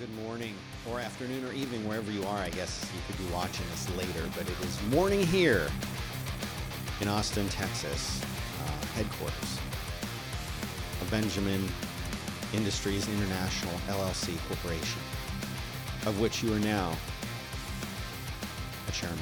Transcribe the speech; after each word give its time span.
good 0.00 0.24
morning 0.24 0.54
or 0.90 0.98
afternoon 0.98 1.44
or 1.44 1.52
evening, 1.52 1.86
wherever 1.86 2.10
you 2.10 2.24
are. 2.24 2.38
I 2.38 2.48
guess 2.48 2.90
you 2.94 3.00
could 3.06 3.18
be 3.18 3.30
watching 3.34 3.66
this 3.70 3.94
later, 3.98 4.26
but 4.34 4.48
it 4.48 4.58
is 4.64 4.82
morning 4.90 5.26
here 5.26 5.68
in 7.02 7.08
Austin, 7.08 7.46
Texas, 7.50 8.18
uh, 8.22 8.86
headquarters 8.94 9.58
of 11.02 11.10
Benjamin 11.10 11.68
Industries 12.54 13.06
International 13.10 13.74
LLC 13.88 14.38
Corporation, 14.48 15.02
of 16.06 16.18
which 16.18 16.42
you 16.42 16.54
are 16.54 16.60
now 16.60 16.96
a 18.88 18.92
chairman. 18.92 19.18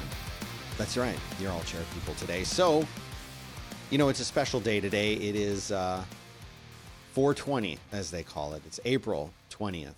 That's 0.77 0.95
right, 0.95 1.19
you're 1.41 1.51
all 1.51 1.63
chair 1.63 1.81
people 1.93 2.13
today. 2.13 2.45
So, 2.45 2.87
you 3.89 3.97
know, 3.97 4.07
it's 4.07 4.21
a 4.21 4.25
special 4.25 4.61
day 4.61 4.79
today. 4.79 5.15
It 5.15 5.35
is 5.35 5.73
uh, 5.73 6.05
420, 7.11 7.77
as 7.91 8.11
they 8.11 8.23
call 8.23 8.53
it. 8.53 8.61
It's 8.65 8.79
April 8.85 9.33
20th. 9.51 9.95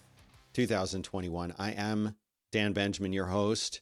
2021. 0.54 1.53
I 1.57 1.71
am 1.71 2.16
Dan 2.52 2.73
Benjamin, 2.73 3.13
your 3.13 3.27
host, 3.27 3.81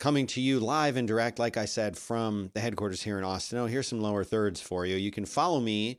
coming 0.00 0.26
to 0.28 0.40
you 0.40 0.60
live 0.60 0.96
and 0.96 1.06
direct, 1.06 1.38
like 1.38 1.56
I 1.56 1.64
said, 1.64 1.96
from 1.96 2.50
the 2.54 2.60
headquarters 2.60 3.02
here 3.02 3.18
in 3.18 3.24
Austin. 3.24 3.58
Oh, 3.58 3.66
here's 3.66 3.88
some 3.88 4.00
lower 4.00 4.24
thirds 4.24 4.60
for 4.60 4.84
you. 4.84 4.96
You 4.96 5.10
can 5.10 5.24
follow 5.24 5.60
me 5.60 5.98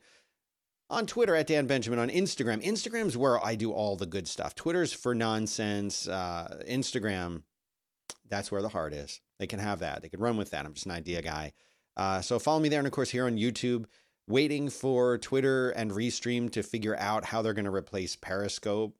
on 0.88 1.06
Twitter 1.06 1.34
at 1.34 1.46
Dan 1.46 1.66
Benjamin, 1.66 1.98
on 1.98 2.10
Instagram. 2.10 2.62
Instagram's 2.62 3.16
where 3.16 3.44
I 3.44 3.54
do 3.54 3.72
all 3.72 3.96
the 3.96 4.06
good 4.06 4.28
stuff. 4.28 4.54
Twitter's 4.54 4.92
for 4.92 5.14
nonsense. 5.14 6.06
Uh, 6.06 6.62
Instagram, 6.68 7.42
that's 8.28 8.52
where 8.52 8.62
the 8.62 8.68
heart 8.68 8.92
is. 8.92 9.20
They 9.38 9.46
can 9.46 9.58
have 9.58 9.80
that. 9.80 10.02
They 10.02 10.08
can 10.08 10.20
run 10.20 10.36
with 10.36 10.50
that. 10.50 10.64
I'm 10.64 10.74
just 10.74 10.86
an 10.86 10.92
idea 10.92 11.22
guy. 11.22 11.52
Uh, 11.96 12.20
so 12.20 12.38
follow 12.38 12.60
me 12.60 12.68
there. 12.68 12.80
And 12.80 12.86
of 12.86 12.92
course, 12.92 13.10
here 13.10 13.26
on 13.26 13.36
YouTube, 13.36 13.86
waiting 14.28 14.68
for 14.68 15.18
Twitter 15.18 15.70
and 15.70 15.90
Restream 15.90 16.50
to 16.52 16.62
figure 16.62 16.96
out 16.96 17.24
how 17.24 17.42
they're 17.42 17.54
going 17.54 17.64
to 17.64 17.74
replace 17.74 18.16
Periscope 18.16 18.96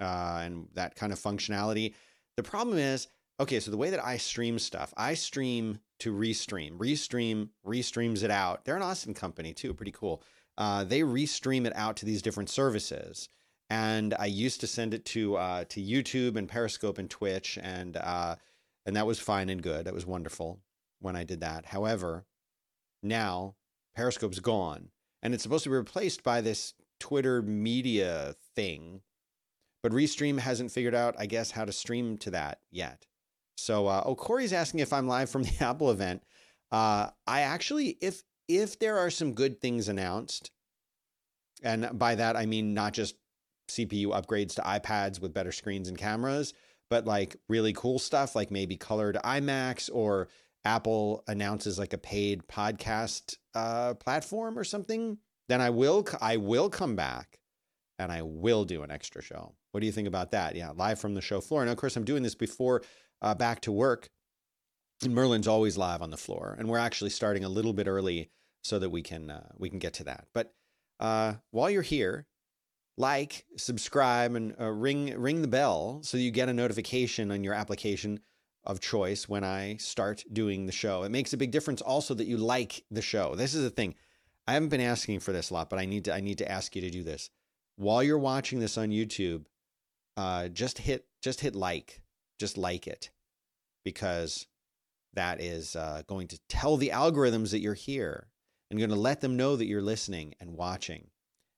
uh, 0.00 0.42
and 0.42 0.68
that 0.74 0.94
kind 0.94 1.12
of 1.12 1.18
functionality. 1.18 1.94
The 2.36 2.42
problem 2.42 2.78
is, 2.78 3.08
okay, 3.40 3.60
so 3.60 3.70
the 3.70 3.76
way 3.76 3.90
that 3.90 4.04
I 4.04 4.16
stream 4.16 4.58
stuff, 4.58 4.92
I 4.96 5.14
stream 5.14 5.78
to 6.00 6.12
Restream. 6.12 6.76
Restream 6.78 7.48
restreams 7.66 8.22
it 8.22 8.30
out. 8.30 8.64
They're 8.64 8.76
an 8.76 8.82
Austin 8.82 9.14
company 9.14 9.52
too, 9.54 9.72
pretty 9.74 9.92
cool. 9.92 10.22
Uh, 10.58 10.84
they 10.84 11.00
restream 11.00 11.66
it 11.66 11.72
out 11.76 11.96
to 11.96 12.06
these 12.06 12.22
different 12.22 12.50
services. 12.50 13.28
And 13.68 14.14
I 14.18 14.26
used 14.26 14.60
to 14.60 14.66
send 14.66 14.94
it 14.94 15.04
to 15.06 15.36
uh, 15.36 15.64
to 15.70 15.82
YouTube 15.82 16.36
and 16.36 16.48
Periscope 16.48 16.98
and 16.98 17.10
Twitch, 17.10 17.58
and 17.60 17.96
uh, 17.96 18.36
and 18.84 18.94
that 18.94 19.08
was 19.08 19.18
fine 19.18 19.48
and 19.48 19.60
good. 19.60 19.86
That 19.86 19.94
was 19.94 20.06
wonderful 20.06 20.60
when 21.00 21.16
I 21.16 21.24
did 21.24 21.40
that. 21.40 21.66
However, 21.66 22.26
now 23.02 23.56
Periscope's 23.96 24.38
gone, 24.38 24.90
and 25.20 25.34
it's 25.34 25.42
supposed 25.42 25.64
to 25.64 25.70
be 25.70 25.76
replaced 25.76 26.22
by 26.22 26.40
this 26.40 26.74
Twitter 27.00 27.42
media 27.42 28.36
thing 28.54 29.00
but 29.86 29.92
Restream 29.92 30.40
hasn't 30.40 30.72
figured 30.72 30.96
out, 30.96 31.14
I 31.16 31.26
guess, 31.26 31.52
how 31.52 31.64
to 31.64 31.70
stream 31.70 32.18
to 32.18 32.32
that 32.32 32.58
yet. 32.72 33.06
So, 33.56 33.86
uh, 33.86 34.02
oh, 34.04 34.16
Corey's 34.16 34.52
asking 34.52 34.80
if 34.80 34.92
I'm 34.92 35.06
live 35.06 35.30
from 35.30 35.44
the 35.44 35.52
Apple 35.60 35.92
event. 35.92 36.24
Uh, 36.72 37.10
I 37.24 37.42
actually, 37.42 37.96
if 38.00 38.24
if 38.48 38.80
there 38.80 38.98
are 38.98 39.10
some 39.10 39.32
good 39.32 39.60
things 39.60 39.88
announced, 39.88 40.50
and 41.62 41.96
by 41.96 42.16
that 42.16 42.34
I 42.34 42.46
mean 42.46 42.74
not 42.74 42.94
just 42.94 43.14
CPU 43.70 44.06
upgrades 44.06 44.56
to 44.56 44.62
iPads 44.62 45.20
with 45.20 45.32
better 45.32 45.52
screens 45.52 45.88
and 45.88 45.96
cameras, 45.96 46.52
but 46.90 47.06
like 47.06 47.36
really 47.48 47.72
cool 47.72 48.00
stuff, 48.00 48.34
like 48.34 48.50
maybe 48.50 48.76
colored 48.76 49.16
iMacs 49.24 49.88
or 49.92 50.26
Apple 50.64 51.22
announces 51.28 51.78
like 51.78 51.92
a 51.92 51.98
paid 51.98 52.48
podcast 52.48 53.36
uh, 53.54 53.94
platform 53.94 54.58
or 54.58 54.64
something, 54.64 55.18
then 55.48 55.60
I 55.60 55.70
will 55.70 56.04
I 56.20 56.38
will 56.38 56.70
come 56.70 56.96
back 56.96 57.38
and 57.98 58.12
I 58.12 58.22
will 58.22 58.64
do 58.64 58.82
an 58.82 58.90
extra 58.90 59.22
show. 59.22 59.54
What 59.72 59.80
do 59.80 59.86
you 59.86 59.92
think 59.92 60.08
about 60.08 60.30
that? 60.32 60.54
Yeah, 60.56 60.70
live 60.70 60.98
from 60.98 61.14
the 61.14 61.20
show 61.20 61.40
floor. 61.40 61.62
And 61.62 61.70
of 61.70 61.76
course, 61.76 61.96
I'm 61.96 62.04
doing 62.04 62.22
this 62.22 62.34
before 62.34 62.82
uh, 63.22 63.34
back 63.34 63.60
to 63.62 63.72
work. 63.72 64.08
And 65.02 65.14
Merlin's 65.14 65.48
always 65.48 65.76
live 65.76 66.00
on 66.00 66.10
the 66.10 66.16
floor, 66.16 66.56
and 66.58 66.68
we're 66.68 66.78
actually 66.78 67.10
starting 67.10 67.44
a 67.44 67.50
little 67.50 67.74
bit 67.74 67.86
early 67.86 68.30
so 68.62 68.78
that 68.78 68.88
we 68.88 69.02
can 69.02 69.30
uh, 69.30 69.48
we 69.58 69.68
can 69.68 69.78
get 69.78 69.92
to 69.94 70.04
that. 70.04 70.26
But 70.32 70.54
uh, 70.98 71.34
while 71.50 71.68
you're 71.68 71.82
here, 71.82 72.26
like, 72.96 73.44
subscribe, 73.58 74.34
and 74.34 74.54
uh, 74.58 74.70
ring 74.70 75.18
ring 75.18 75.42
the 75.42 75.48
bell 75.48 76.00
so 76.02 76.16
you 76.16 76.30
get 76.30 76.48
a 76.48 76.54
notification 76.54 77.30
on 77.30 77.44
your 77.44 77.52
application 77.52 78.20
of 78.64 78.80
choice 78.80 79.28
when 79.28 79.44
I 79.44 79.76
start 79.76 80.24
doing 80.32 80.66
the 80.66 80.72
show. 80.72 81.02
It 81.02 81.10
makes 81.10 81.32
a 81.32 81.36
big 81.36 81.50
difference 81.50 81.82
also 81.82 82.14
that 82.14 82.26
you 82.26 82.36
like 82.38 82.82
the 82.90 83.02
show. 83.02 83.34
This 83.34 83.54
is 83.54 83.62
the 83.62 83.70
thing. 83.70 83.94
I 84.48 84.54
haven't 84.54 84.70
been 84.70 84.80
asking 84.80 85.20
for 85.20 85.32
this 85.32 85.50
a 85.50 85.54
lot, 85.54 85.70
but 85.70 85.78
I 85.78 85.84
need 85.84 86.06
to 86.06 86.14
I 86.14 86.20
need 86.20 86.38
to 86.38 86.50
ask 86.50 86.74
you 86.74 86.82
to 86.82 86.90
do 86.90 87.02
this. 87.02 87.30
While 87.76 88.02
you're 88.02 88.18
watching 88.18 88.58
this 88.58 88.78
on 88.78 88.88
YouTube, 88.88 89.44
uh, 90.16 90.48
just 90.48 90.78
hit 90.78 91.06
just 91.22 91.40
hit 91.40 91.54
like, 91.54 92.00
just 92.38 92.56
like 92.56 92.86
it, 92.86 93.10
because 93.84 94.46
that 95.14 95.40
is 95.40 95.76
uh, 95.76 96.02
going 96.06 96.28
to 96.28 96.38
tell 96.48 96.76
the 96.76 96.90
algorithms 96.90 97.50
that 97.50 97.60
you're 97.60 97.74
here 97.74 98.28
and 98.70 98.78
going 98.78 98.90
to 98.90 98.96
let 98.96 99.20
them 99.20 99.36
know 99.36 99.56
that 99.56 99.66
you're 99.66 99.82
listening 99.82 100.34
and 100.40 100.56
watching. 100.56 101.08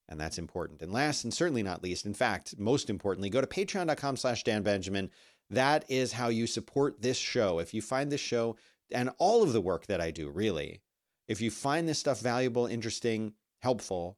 And 0.09 0.19
that's 0.19 0.39
important. 0.39 0.81
And 0.81 0.93
last 0.93 1.25
and 1.25 1.35
certainly 1.35 1.63
not 1.63 1.83
least, 1.83 2.07
in 2.07 2.15
fact, 2.15 2.59
most 2.59 2.89
importantly, 2.89 3.29
go 3.29 3.41
to 3.41 3.47
patreon.com 3.47 4.17
slash 4.17 4.43
Dan 4.43 4.63
Benjamin. 4.63 5.11
That 5.51 5.85
is 5.89 6.13
how 6.13 6.29
you 6.29 6.47
support 6.47 7.03
this 7.03 7.19
show. 7.19 7.59
If 7.59 7.75
you 7.75 7.83
find 7.83 8.11
this 8.11 8.21
show 8.21 8.57
and 8.91 9.11
all 9.19 9.43
of 9.43 9.53
the 9.53 9.61
work 9.61 9.87
that 9.87 10.01
I 10.01 10.11
do, 10.11 10.31
really, 10.31 10.81
if 11.27 11.41
you 11.43 11.51
find 11.51 11.87
this 11.87 11.99
stuff 11.99 12.21
valuable, 12.21 12.67
interesting, 12.67 13.35
helpful, 13.61 14.17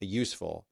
useful, 0.00 0.66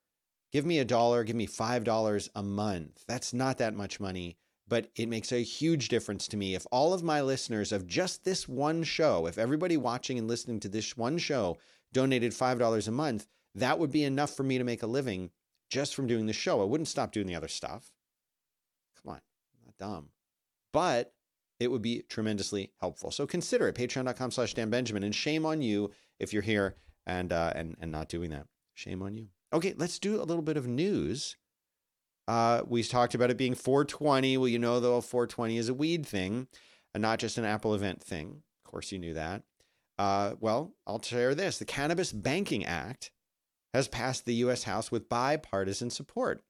give 0.52 0.64
me 0.64 0.78
a 0.78 0.84
dollar, 0.84 1.24
give 1.24 1.36
me 1.36 1.46
$5 1.46 2.28
a 2.34 2.42
month. 2.42 3.04
That's 3.06 3.32
not 3.32 3.58
that 3.58 3.74
much 3.74 4.00
money, 4.00 4.36
but 4.66 4.90
it 4.96 5.08
makes 5.08 5.32
a 5.32 5.42
huge 5.42 5.88
difference 5.88 6.28
to 6.28 6.36
me. 6.36 6.54
If 6.54 6.66
all 6.70 6.92
of 6.92 7.02
my 7.02 7.20
listeners 7.20 7.72
of 7.72 7.86
just 7.86 8.24
this 8.24 8.48
one 8.48 8.82
show, 8.82 9.26
if 9.26 9.38
everybody 9.38 9.76
watching 9.76 10.18
and 10.18 10.28
listening 10.28 10.60
to 10.60 10.68
this 10.68 10.96
one 10.96 11.18
show 11.18 11.58
donated 11.92 12.32
$5 12.32 12.88
a 12.88 12.90
month, 12.90 13.26
that 13.54 13.78
would 13.78 13.90
be 13.90 14.04
enough 14.04 14.34
for 14.36 14.42
me 14.42 14.58
to 14.58 14.64
make 14.64 14.82
a 14.82 14.86
living 14.86 15.30
just 15.70 15.94
from 15.94 16.06
doing 16.06 16.26
the 16.26 16.32
show. 16.32 16.60
I 16.60 16.64
wouldn't 16.64 16.88
stop 16.88 17.12
doing 17.12 17.26
the 17.26 17.34
other 17.34 17.48
stuff. 17.48 17.92
Come 19.02 19.14
on, 19.14 19.20
I'm 19.54 19.64
not 19.66 19.78
dumb. 19.78 20.08
But 20.72 21.12
it 21.58 21.70
would 21.70 21.82
be 21.82 22.02
tremendously 22.08 22.72
helpful. 22.80 23.10
So 23.10 23.26
consider 23.26 23.68
it, 23.68 23.74
patreon.com 23.74 24.30
slash 24.30 24.54
Dan 24.54 24.70
Benjamin. 24.70 25.02
And 25.02 25.14
shame 25.14 25.44
on 25.44 25.60
you 25.60 25.90
if 26.18 26.32
you're 26.32 26.42
here 26.42 26.76
and, 27.06 27.32
uh, 27.32 27.52
and, 27.54 27.76
and 27.80 27.90
not 27.90 28.08
doing 28.08 28.30
that. 28.30 28.46
Shame 28.74 29.02
on 29.02 29.16
you. 29.16 29.28
Okay, 29.52 29.74
let's 29.76 29.98
do 29.98 30.20
a 30.20 30.24
little 30.24 30.42
bit 30.42 30.56
of 30.56 30.66
news. 30.66 31.36
Uh, 32.26 32.62
we 32.66 32.82
talked 32.82 33.14
about 33.14 33.30
it 33.30 33.38
being 33.38 33.54
420. 33.54 34.36
Well, 34.36 34.48
you 34.48 34.58
know, 34.58 34.80
though, 34.80 35.00
420 35.00 35.56
is 35.56 35.68
a 35.70 35.74
weed 35.74 36.06
thing 36.06 36.46
and 36.92 37.00
not 37.00 37.18
just 37.18 37.38
an 37.38 37.44
Apple 37.46 37.74
event 37.74 38.02
thing. 38.02 38.42
Of 38.64 38.70
course, 38.70 38.92
you 38.92 38.98
knew 38.98 39.14
that. 39.14 39.42
Uh, 39.98 40.34
well, 40.38 40.74
I'll 40.86 41.00
share 41.00 41.34
this. 41.34 41.58
The 41.58 41.64
Cannabis 41.64 42.12
Banking 42.12 42.64
Act 42.66 43.10
has 43.72 43.88
passed 43.88 44.26
the 44.26 44.34
U.S. 44.34 44.64
House 44.64 44.92
with 44.92 45.08
bipartisan 45.08 45.90
support. 45.90 46.42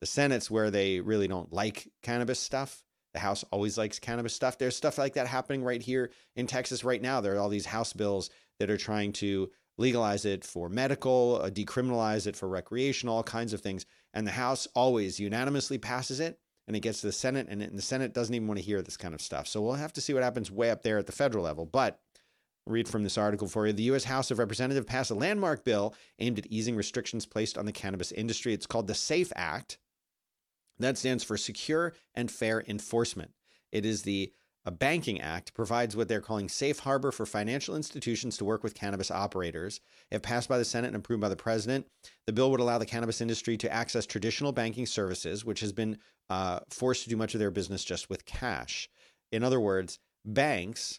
The 0.00 0.06
Senate's 0.06 0.50
where 0.50 0.70
they 0.70 1.00
really 1.00 1.26
don't 1.26 1.52
like 1.52 1.88
cannabis 2.02 2.38
stuff. 2.38 2.84
The 3.12 3.20
House 3.20 3.44
always 3.50 3.76
likes 3.76 3.98
cannabis 3.98 4.34
stuff. 4.34 4.58
There's 4.58 4.76
stuff 4.76 4.98
like 4.98 5.14
that 5.14 5.26
happening 5.26 5.64
right 5.64 5.82
here 5.82 6.10
in 6.36 6.46
Texas 6.46 6.84
right 6.84 7.00
now. 7.00 7.20
There 7.20 7.34
are 7.34 7.38
all 7.38 7.48
these 7.48 7.66
House 7.66 7.92
bills 7.92 8.30
that 8.60 8.70
are 8.70 8.76
trying 8.76 9.12
to 9.14 9.50
legalize 9.78 10.24
it 10.24 10.44
for 10.44 10.68
medical, 10.68 11.40
uh, 11.42 11.50
decriminalize 11.50 12.26
it 12.26 12.36
for 12.36 12.48
recreational, 12.48 13.16
all 13.16 13.22
kinds 13.22 13.52
of 13.52 13.60
things. 13.60 13.86
And 14.14 14.26
the 14.26 14.32
House 14.32 14.66
always 14.74 15.20
unanimously 15.20 15.78
passes 15.78 16.20
it 16.20 16.38
and 16.66 16.74
it 16.74 16.80
gets 16.80 17.00
to 17.00 17.06
the 17.06 17.12
Senate, 17.12 17.46
and, 17.48 17.62
it, 17.62 17.70
and 17.70 17.78
the 17.78 17.82
Senate 17.82 18.12
doesn't 18.12 18.34
even 18.34 18.48
want 18.48 18.58
to 18.58 18.64
hear 18.64 18.82
this 18.82 18.96
kind 18.96 19.14
of 19.14 19.20
stuff. 19.20 19.46
So 19.46 19.62
we'll 19.62 19.74
have 19.74 19.92
to 19.94 20.00
see 20.00 20.12
what 20.12 20.22
happens 20.22 20.50
way 20.50 20.70
up 20.70 20.82
there 20.82 20.98
at 20.98 21.06
the 21.06 21.12
federal 21.12 21.44
level. 21.44 21.64
But 21.64 22.00
read 22.66 22.88
from 22.88 23.04
this 23.04 23.16
article 23.16 23.46
for 23.46 23.66
you. 23.66 23.72
The 23.72 23.84
U.S. 23.84 24.04
House 24.04 24.30
of 24.30 24.38
Representatives 24.38 24.86
passed 24.86 25.10
a 25.10 25.14
landmark 25.14 25.64
bill 25.64 25.94
aimed 26.18 26.38
at 26.38 26.46
easing 26.46 26.76
restrictions 26.76 27.24
placed 27.24 27.56
on 27.56 27.64
the 27.64 27.72
cannabis 27.72 28.12
industry. 28.12 28.52
It's 28.52 28.66
called 28.66 28.88
the 28.88 28.94
SAFE 28.94 29.32
Act. 29.36 29.78
That 30.78 30.98
stands 30.98 31.24
for 31.24 31.36
Secure 31.36 31.94
and 32.14 32.30
Fair 32.30 32.62
Enforcement. 32.66 33.30
It 33.72 33.86
is 33.86 34.02
the 34.02 34.32
a 34.66 34.70
banking 34.72 35.20
act 35.20 35.54
provides 35.54 35.96
what 35.96 36.08
they're 36.08 36.20
calling 36.20 36.48
safe 36.48 36.80
harbor 36.80 37.12
for 37.12 37.24
financial 37.24 37.76
institutions 37.76 38.36
to 38.36 38.44
work 38.44 38.64
with 38.64 38.74
cannabis 38.74 39.12
operators. 39.12 39.80
If 40.10 40.22
passed 40.22 40.48
by 40.48 40.58
the 40.58 40.64
Senate 40.64 40.88
and 40.88 40.96
approved 40.96 41.20
by 41.20 41.28
the 41.28 41.36
president, 41.36 41.86
the 42.26 42.32
bill 42.32 42.50
would 42.50 42.58
allow 42.58 42.78
the 42.78 42.84
cannabis 42.84 43.20
industry 43.20 43.56
to 43.58 43.72
access 43.72 44.06
traditional 44.06 44.50
banking 44.50 44.84
services, 44.84 45.44
which 45.44 45.60
has 45.60 45.72
been 45.72 45.98
uh, 46.28 46.60
forced 46.68 47.04
to 47.04 47.08
do 47.08 47.16
much 47.16 47.34
of 47.34 47.40
their 47.40 47.52
business 47.52 47.84
just 47.84 48.10
with 48.10 48.26
cash. 48.26 48.88
In 49.30 49.44
other 49.44 49.60
words, 49.60 50.00
banks 50.24 50.98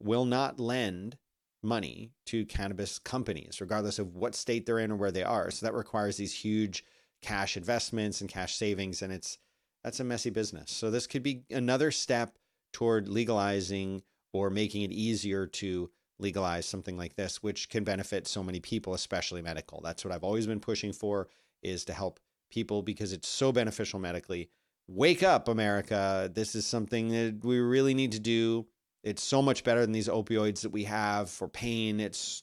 will 0.00 0.26
not 0.26 0.60
lend 0.60 1.16
money 1.62 2.12
to 2.26 2.44
cannabis 2.44 2.98
companies, 2.98 3.60
regardless 3.60 3.98
of 3.98 4.14
what 4.14 4.34
state 4.34 4.66
they're 4.66 4.78
in 4.78 4.92
or 4.92 4.96
where 4.96 5.10
they 5.10 5.24
are. 5.24 5.50
So 5.50 5.64
that 5.64 5.74
requires 5.74 6.18
these 6.18 6.34
huge 6.34 6.84
cash 7.22 7.56
investments 7.56 8.20
and 8.20 8.30
cash 8.30 8.54
savings, 8.54 9.00
and 9.00 9.12
it's 9.12 9.38
that's 9.82 10.00
a 10.00 10.04
messy 10.04 10.30
business. 10.30 10.70
So 10.70 10.90
this 10.90 11.06
could 11.06 11.22
be 11.22 11.44
another 11.50 11.90
step 11.90 12.37
toward 12.72 13.08
legalizing 13.08 14.02
or 14.32 14.50
making 14.50 14.82
it 14.82 14.92
easier 14.92 15.46
to 15.46 15.90
legalize 16.18 16.66
something 16.66 16.96
like 16.96 17.14
this, 17.16 17.42
which 17.42 17.68
can 17.68 17.84
benefit 17.84 18.26
so 18.26 18.42
many 18.42 18.60
people, 18.60 18.94
especially 18.94 19.42
medical. 19.42 19.80
That's 19.82 20.04
what 20.04 20.12
I've 20.12 20.24
always 20.24 20.46
been 20.46 20.60
pushing 20.60 20.92
for 20.92 21.28
is 21.62 21.84
to 21.86 21.92
help 21.92 22.20
people 22.50 22.82
because 22.82 23.12
it's 23.12 23.28
so 23.28 23.52
beneficial 23.52 23.98
medically. 23.98 24.50
Wake 24.88 25.22
up, 25.22 25.48
America. 25.48 26.30
This 26.32 26.54
is 26.54 26.66
something 26.66 27.08
that 27.10 27.44
we 27.44 27.58
really 27.58 27.94
need 27.94 28.12
to 28.12 28.20
do. 28.20 28.66
It's 29.04 29.22
so 29.22 29.42
much 29.42 29.62
better 29.62 29.80
than 29.80 29.92
these 29.92 30.08
opioids 30.08 30.62
that 30.62 30.70
we 30.70 30.84
have 30.84 31.30
for 31.30 31.48
pain. 31.48 32.00
It's 32.00 32.42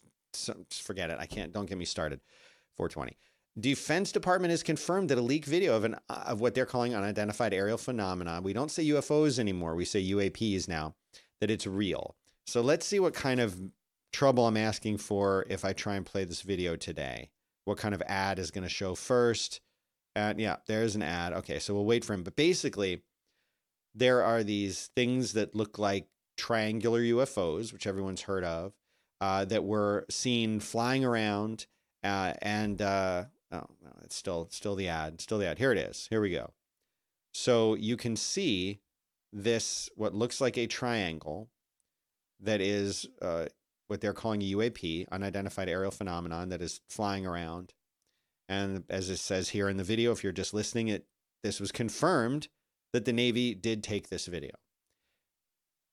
forget 0.72 1.10
it. 1.10 1.18
I 1.19 1.25
can't. 1.25 1.51
Don't 1.54 1.68
get 1.68 1.77
me 1.77 1.86
started. 1.86 2.19
420. 2.77 3.18
Defense 3.57 4.12
Department 4.12 4.52
has 4.52 4.63
confirmed 4.63 5.10
that 5.10 5.18
a 5.18 5.22
leaked 5.22 5.48
video 5.48 5.75
of 5.75 5.86
an 5.86 5.96
of 6.10 6.42
what 6.42 6.56
they're 6.56 6.66
calling 6.66 6.94
unidentified 6.94 7.54
aerial 7.54 7.78
phenomena. 7.78 8.42
We 8.44 8.52
don't 8.52 8.72
say 8.72 8.86
UFOs 8.86 9.40
anymore. 9.40 9.75
We 9.75 9.86
say 9.86 10.04
UAPs 10.04 10.68
now. 10.68 10.96
That 11.40 11.52
it's 11.52 11.68
real. 11.68 12.16
So 12.48 12.62
let's 12.62 12.86
see 12.86 13.00
what 13.00 13.13
kind 13.13 13.40
of 13.40 13.57
trouble 14.13 14.48
I'm 14.48 14.57
asking 14.57 14.98
for 14.98 15.46
if 15.50 15.66
I 15.66 15.74
try 15.74 15.96
and 15.96 16.06
play 16.06 16.25
this 16.25 16.42
video 16.42 16.75
today. 16.75 17.30
What 17.66 17.78
kind 17.78 17.94
of 17.94 18.02
ad 18.07 18.40
is 18.40 18.52
going 18.52 18.63
to 18.63 18.69
show 18.69 18.96
first? 18.96 19.62
And 20.16 20.40
yeah, 20.40 20.58
there's 20.68 20.96
an 20.96 21.01
ad. 21.01 21.34
Okay, 21.34 21.60
so 21.60 21.74
we'll 21.74 21.86
wait 21.86 22.06
for 22.06 22.13
him. 22.13 22.24
But 22.24 22.36
basically, 22.36 23.04
there 23.94 24.24
are 24.24 24.44
these 24.44 24.90
things 24.96 25.34
that 25.34 25.56
look 25.56 25.78
like 25.80 26.08
triangular 26.38 27.01
UFOs, 27.01 27.74
which 27.74 27.88
everyone's 27.88 28.22
heard 28.22 28.44
of, 28.44 28.74
uh, 29.19 29.46
that 29.46 29.63
were 29.63 30.06
seen 30.10 30.60
flying 30.60 31.04
around. 31.04 31.66
Uh, 32.04 32.34
and 32.42 32.81
uh, 32.81 33.25
oh, 33.56 33.75
no, 33.84 33.92
it's 34.04 34.16
still 34.16 34.48
still 34.52 34.75
the 34.75 34.88
ad, 34.88 35.22
still 35.22 35.38
the 35.38 35.48
ad. 35.48 35.57
Here 35.57 35.72
it 35.72 35.78
is. 35.78 36.07
Here 36.10 36.22
we 36.22 36.31
go. 36.31 36.54
So 37.34 37.75
you 37.75 37.98
can 37.98 38.16
see 38.16 38.80
this 39.34 39.90
what 39.96 40.13
looks 40.13 40.40
like 40.40 40.57
a 40.57 40.68
triangle 40.68 41.50
that 42.40 42.62
is 42.62 43.07
uh, 43.22 43.46
what 43.88 44.02
they're 44.02 44.13
calling 44.13 44.42
a 44.42 44.54
UAP, 44.54 45.07
unidentified 45.12 45.69
aerial 45.69 45.92
phenomenon 45.92 46.50
that 46.50 46.62
is 46.62 46.81
flying 46.90 47.25
around. 47.25 47.74
And 48.48 48.84
as 48.90 49.10
it 49.10 49.18
says 49.18 49.50
here 49.50 49.69
in 49.69 49.78
the 49.78 49.84
video, 49.84 50.12
if 50.12 50.24
you're 50.24 50.34
just 50.34 50.54
listening, 50.54 50.88
it 50.88 51.06
this 51.44 51.60
was 51.60 51.72
confirmed 51.72 52.48
that 52.94 53.06
the 53.06 53.13
Navy 53.13 53.54
did 53.54 53.84
take 53.84 54.10
this 54.10 54.25
video. 54.25 54.51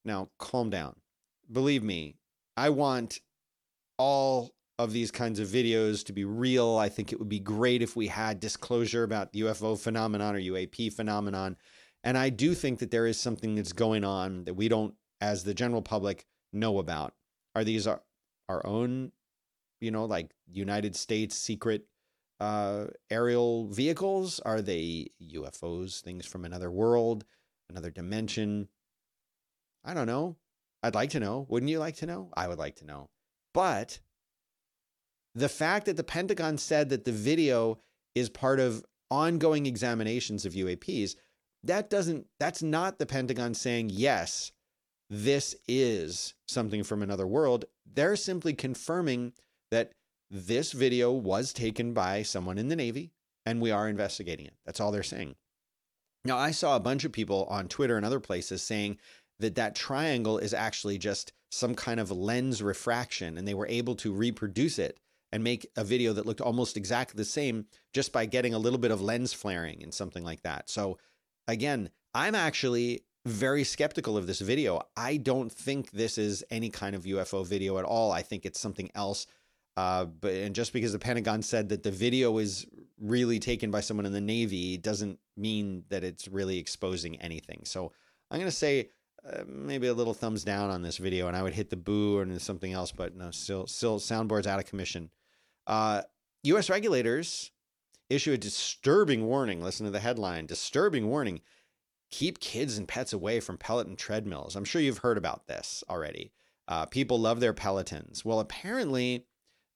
Now, 0.05 0.31
calm 0.39 0.71
down. 0.71 0.97
Believe 1.51 1.83
me, 1.83 2.17
I 2.57 2.71
want 2.71 3.21
all 3.99 4.53
of 4.83 4.93
these 4.93 5.11
kinds 5.11 5.39
of 5.39 5.49
videos 5.49 6.05
to 6.05 6.13
be 6.13 6.25
real. 6.25 6.77
I 6.77 6.89
think 6.89 7.13
it 7.13 7.19
would 7.19 7.29
be 7.29 7.41
great 7.41 7.83
if 7.83 7.97
we 7.97 8.09
had 8.09 8.41
disclosure 8.41 9.05
about 9.05 9.33
UFO 9.33 9.79
phenomenon 9.79 10.37
or 10.37 10.41
UAP 10.41 10.93
phenomenon. 10.93 11.57
And 12.05 12.19
I 12.19 12.31
do 12.31 12.55
think 12.55 12.81
that 12.81 12.91
there 12.91 13.07
is 13.07 13.19
something 13.19 13.55
that's 13.55 13.73
going 13.73 14.05
on 14.05 14.45
that 14.45 14.55
we 14.55 14.69
don't, 14.69 14.95
as 15.21 15.45
the 15.45 15.55
general 15.55 15.83
public, 15.83 16.27
know 16.53 16.79
about. 16.79 17.15
Are 17.55 17.65
these 17.65 17.87
our, 17.87 18.03
our 18.49 18.65
own, 18.67 19.13
you 19.81 19.91
know, 19.91 20.05
like 20.05 20.33
United 20.51 20.97
States 20.97 21.37
secret 21.37 21.87
uh, 22.41 22.87
aerial 23.11 23.69
vehicles? 23.69 24.41
Are 24.41 24.61
they 24.61 25.11
UFOs, 25.23 26.01
things 26.01 26.27
from 26.27 26.45
another 26.45 26.71
world, 26.71 27.25
another 27.71 27.91
dimension? 27.91 28.69
I 29.85 29.95
don't 29.95 30.07
know. 30.07 30.37
I'd 30.83 30.95
like 30.95 31.11
to 31.11 31.21
know. 31.21 31.47
Wouldn't 31.49 31.71
you 31.71 31.79
like 31.79 31.97
to 31.97 32.07
know? 32.07 32.31
I 32.37 32.49
would 32.49 32.59
like 32.59 32.77
to 32.77 32.85
know. 32.85 33.11
But 33.55 34.01
the 35.35 35.49
fact 35.49 35.87
that 35.87 35.97
the 35.97 36.05
Pentagon 36.05 36.59
said 36.59 36.89
that 36.91 37.05
the 37.05 37.13
video 37.13 37.79
is 38.15 38.29
part 38.29 38.61
of 38.61 38.85
ongoing 39.11 39.67
examinations 39.67 40.45
of 40.45 40.53
UAPs, 40.53 41.17
that 41.65 41.91
doesn't 41.91 42.27
that's 42.41 42.63
not 42.63 42.99
the 42.99 43.07
Pentagon 43.07 43.55
saying 43.55 43.91
yes, 43.91 44.53
this 45.09 45.55
is 45.69 46.35
something 46.49 46.83
from 46.83 47.03
another 47.03 47.27
world. 47.27 47.65
They're 47.87 48.17
simply 48.17 48.55
confirming 48.55 49.33
that 49.71 49.93
this 50.31 50.73
video 50.73 51.13
was 51.13 51.53
taken 51.53 51.93
by 51.93 52.23
someone 52.23 52.59
in 52.59 52.69
the 52.69 52.77
Navy 52.77 53.13
and 53.45 53.61
we 53.61 53.71
are 53.71 53.89
investigating 53.89 54.47
it. 54.47 54.55
That's 54.65 54.81
all 54.81 54.93
they're 54.93 55.03
saying. 55.03 55.37
Now, 56.25 56.39
I 56.39 56.53
saw 56.53 56.77
a 56.77 56.81
bunch 56.81 57.05
of 57.05 57.13
people 57.13 57.47
on 57.51 57.69
Twitter 57.69 57.97
and 57.97 58.07
other 58.07 58.21
places 58.21 58.63
saying 58.63 58.99
that 59.41 59.57
that 59.57 59.75
triangle 59.75 60.39
is 60.39 60.55
actually 60.55 60.97
just 60.97 61.33
some 61.51 61.75
kind 61.75 62.01
of 62.01 62.11
lens 62.11 62.63
refraction 62.63 63.37
and 63.37 63.47
they 63.47 63.55
were 63.55 63.67
able 63.67 63.95
to 63.97 64.13
reproduce 64.13 64.79
it 64.79 64.99
and 65.33 65.43
make 65.43 65.67
a 65.77 65.85
video 65.85 66.13
that 66.13 66.27
looked 66.27 66.41
almost 66.41 66.77
exactly 66.77 67.17
the 67.17 67.25
same 67.25 67.67
just 67.93 68.13
by 68.13 68.27
getting 68.27 68.55
a 68.55 68.59
little 68.59 68.79
bit 68.79 68.91
of 68.91 69.01
lens 69.01 69.33
flaring 69.33 69.83
and 69.83 69.93
something 69.93 70.23
like 70.23 70.43
that. 70.43 70.69
So 70.69 70.99
again, 71.49 71.91
I'm 72.15 72.35
actually 72.35 73.05
very 73.25 73.65
skeptical 73.65 74.17
of 74.17 74.27
this 74.27 74.41
video. 74.41 74.83
I 74.97 75.17
don't 75.17 75.51
think 75.51 75.91
this 75.93 76.19
is 76.19 76.45
any 76.51 76.71
kind 76.71 76.95
of 76.95 77.05
UFO 77.05 77.47
video 77.47 77.79
at 77.79 77.85
all. 77.85 78.13
I 78.13 78.23
think 78.23 78.45
it's 78.45 78.61
something 78.61 78.91
else. 78.95 79.27
Uh, 79.77 80.05
but 80.05 80.33
and 80.35 80.55
just 80.55 80.73
because 80.73 80.93
the 80.93 80.99
Pentagon 80.99 81.41
said 81.41 81.71
that 81.71 81.83
the 81.83 81.91
video 81.91 82.37
is 82.39 82.67
really 83.01 83.39
taken 83.39 83.71
by 83.71 83.81
someone 83.81 84.05
in 84.05 84.13
the 84.13 84.21
Navy 84.21 84.77
doesn't 84.77 85.19
mean 85.37 85.85
that 85.89 86.05
it's 86.05 86.29
really 86.29 86.59
exposing 86.59 87.19
anything. 87.23 87.63
So 87.65 87.93
I'm 88.31 88.39
going 88.39 88.51
to 88.51 88.57
say 88.57 88.91
uh, 89.27 89.45
maybe 89.47 89.87
a 89.87 89.95
little 89.95 90.15
thumbs 90.15 90.45
down 90.45 90.71
on 90.71 90.83
this 90.83 90.99
video, 90.99 91.29
and 91.29 91.37
I 91.37 91.43
would 91.43 91.55
hit 91.55 91.71
the 91.71 91.77
boo 91.77 92.19
or 92.19 92.39
something 92.39 92.73
else. 92.73 92.93
But 92.93 93.17
no, 93.17 93.31
still, 93.31 93.67
still, 93.67 93.99
soundboard's 93.99 94.47
out 94.47 94.59
of 94.59 94.67
commission. 94.67 95.11
Uh, 95.67 96.03
U.S. 96.45 96.69
regulators 96.69 97.51
issue 98.11 98.33
a 98.33 98.39
disturbing 98.39 99.27
warning. 99.27 99.63
Listen 99.63 99.87
to 99.87 99.93
the 99.93 100.01
headline: 100.01 100.47
disturbing 100.47 101.09
warning 101.09 101.41
keep 102.13 102.39
kids 102.39 102.79
and 102.79 102.87
pets 102.87 103.13
away 103.13 103.41
from 103.41 103.59
Peloton 103.59 103.97
treadmills. 103.97 104.55
I'm 104.55 104.65
sure 104.65 104.81
you've 104.81 104.99
heard 104.99 105.19
about 105.19 105.49
this 105.49 105.83
already. 105.91 106.31
Uh, 106.69 106.87
people 106.87 107.19
love 107.19 107.41
their 107.41 107.55
Pelotons. 107.55 108.25
Well, 108.25 108.39
apparently, 108.39 109.27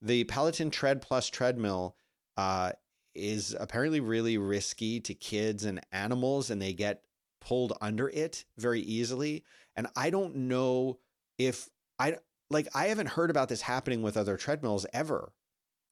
the 0.00 0.24
Peloton 0.24 0.70
Tread 0.70 1.02
Plus 1.02 1.28
treadmill 1.28 1.96
uh, 2.36 2.72
is 3.14 3.56
apparently 3.58 4.00
really 4.00 4.38
risky 4.38 5.00
to 5.00 5.14
kids 5.14 5.64
and 5.64 5.80
animals, 5.90 6.50
and 6.50 6.62
they 6.62 6.74
get 6.74 7.02
pulled 7.40 7.72
under 7.80 8.08
it 8.10 8.44
very 8.58 8.80
easily. 8.82 9.42
And 9.74 9.88
I 9.96 10.10
don't 10.10 10.36
know 10.36 10.98
if 11.38 11.68
I 11.98 12.18
like 12.50 12.68
I 12.74 12.86
haven't 12.88 13.08
heard 13.08 13.30
about 13.30 13.48
this 13.48 13.62
happening 13.62 14.02
with 14.02 14.16
other 14.16 14.36
treadmills 14.36 14.86
ever. 14.92 15.32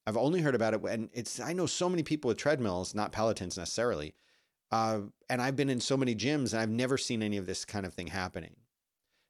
I've 0.07 0.17
only 0.17 0.41
heard 0.41 0.55
about 0.55 0.73
it 0.73 0.83
and 0.83 1.09
it's 1.13 1.39
I 1.39 1.53
know 1.53 1.65
so 1.65 1.89
many 1.89 2.03
people 2.03 2.27
with 2.29 2.37
treadmills, 2.37 2.93
not 2.93 3.11
Pelotons 3.11 3.57
necessarily, 3.57 4.13
uh, 4.71 5.01
and 5.29 5.41
I've 5.41 5.55
been 5.55 5.69
in 5.69 5.79
so 5.79 5.97
many 5.97 6.15
gyms 6.15 6.53
and 6.53 6.61
I've 6.61 6.69
never 6.69 6.97
seen 6.97 7.23
any 7.23 7.37
of 7.37 7.45
this 7.45 7.65
kind 7.65 7.85
of 7.85 7.93
thing 7.93 8.07
happening. 8.07 8.55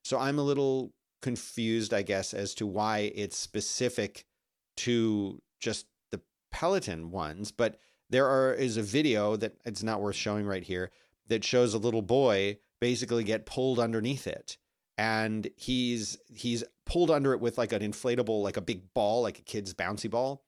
So 0.04 0.20
I'm 0.20 0.40
a 0.40 0.44
little 0.44 0.94
confused, 1.22 1.94
I 1.94 2.04
guess, 2.04 2.34
as 2.34 2.54
to 2.56 2.68
why 2.68 3.12
it's 3.16 3.38
specific 3.38 4.26
to 4.78 5.42
just 5.60 5.88
the 6.12 6.22
Peloton 6.52 7.10
ones. 7.10 7.52
But 7.52 7.80
there 8.10 8.28
are 8.28 8.54
is 8.54 8.78
a 8.78 8.84
video 8.84 9.36
that 9.38 9.54
it's 9.66 9.84
not 9.84 10.02
worth 10.02 10.16
showing 10.16 10.46
right 10.46 10.64
here 10.64 10.92
that 11.28 11.44
shows 11.44 11.74
a 11.74 11.80
little 11.80 12.04
boy 12.04 12.60
basically 12.80 13.24
get 13.24 13.46
pulled 13.46 13.80
underneath 13.80 14.28
it. 14.28 14.58
And 14.98 15.50
he's 15.56 16.18
he's 16.28 16.64
pulled 16.86 17.12
under 17.12 17.34
it 17.34 17.42
with 17.42 17.58
like 17.58 17.74
an 17.74 17.82
inflatable, 17.82 18.44
like 18.44 18.58
a 18.58 18.62
big 18.62 18.94
ball, 18.94 19.24
like 19.24 19.40
a 19.40 19.44
kid's 19.44 19.74
bouncy 19.74 20.10
ball 20.10 20.45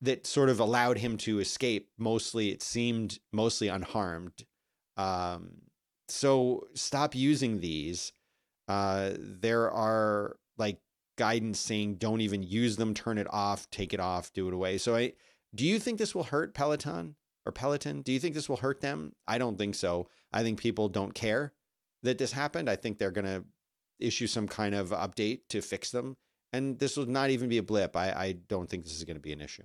that 0.00 0.26
sort 0.26 0.48
of 0.48 0.60
allowed 0.60 0.98
him 0.98 1.16
to 1.16 1.40
escape 1.40 1.90
mostly 1.98 2.50
it 2.50 2.62
seemed 2.62 3.18
mostly 3.32 3.68
unharmed. 3.68 4.44
Um, 4.96 5.62
so 6.08 6.68
stop 6.74 7.14
using 7.14 7.60
these. 7.60 8.12
Uh, 8.68 9.12
there 9.18 9.70
are 9.70 10.36
like 10.56 10.78
guidance 11.16 11.58
saying 11.58 11.96
don't 11.96 12.20
even 12.20 12.42
use 12.42 12.76
them. 12.76 12.94
Turn 12.94 13.18
it 13.18 13.26
off. 13.30 13.68
Take 13.70 13.92
it 13.92 14.00
off. 14.00 14.32
Do 14.32 14.48
it 14.48 14.54
away. 14.54 14.78
So 14.78 14.96
i 14.96 15.12
do 15.54 15.64
you 15.64 15.78
think 15.78 15.98
this 15.98 16.14
will 16.14 16.24
hurt 16.24 16.52
peloton 16.52 17.16
or 17.46 17.52
peloton? 17.52 18.02
Do 18.02 18.12
you 18.12 18.20
think 18.20 18.34
this 18.34 18.50
will 18.50 18.58
hurt 18.58 18.82
them? 18.82 19.12
I 19.26 19.38
don't 19.38 19.56
think 19.56 19.74
so. 19.74 20.08
I 20.30 20.42
think 20.42 20.60
people 20.60 20.90
don't 20.90 21.14
care 21.14 21.54
that 22.02 22.18
this 22.18 22.32
happened. 22.32 22.68
I 22.68 22.76
think 22.76 22.98
they're 22.98 23.10
going 23.10 23.24
to 23.24 23.44
issue 23.98 24.26
some 24.26 24.46
kind 24.46 24.74
of 24.74 24.90
update 24.90 25.40
to 25.48 25.62
fix 25.62 25.90
them. 25.90 26.18
And 26.52 26.78
this 26.78 26.98
will 26.98 27.06
not 27.06 27.30
even 27.30 27.48
be 27.48 27.56
a 27.56 27.62
blip. 27.62 27.96
I, 27.96 28.10
I 28.10 28.32
don't 28.46 28.68
think 28.68 28.84
this 28.84 28.94
is 28.94 29.04
going 29.04 29.16
to 29.16 29.22
be 29.22 29.32
an 29.32 29.40
issue 29.40 29.64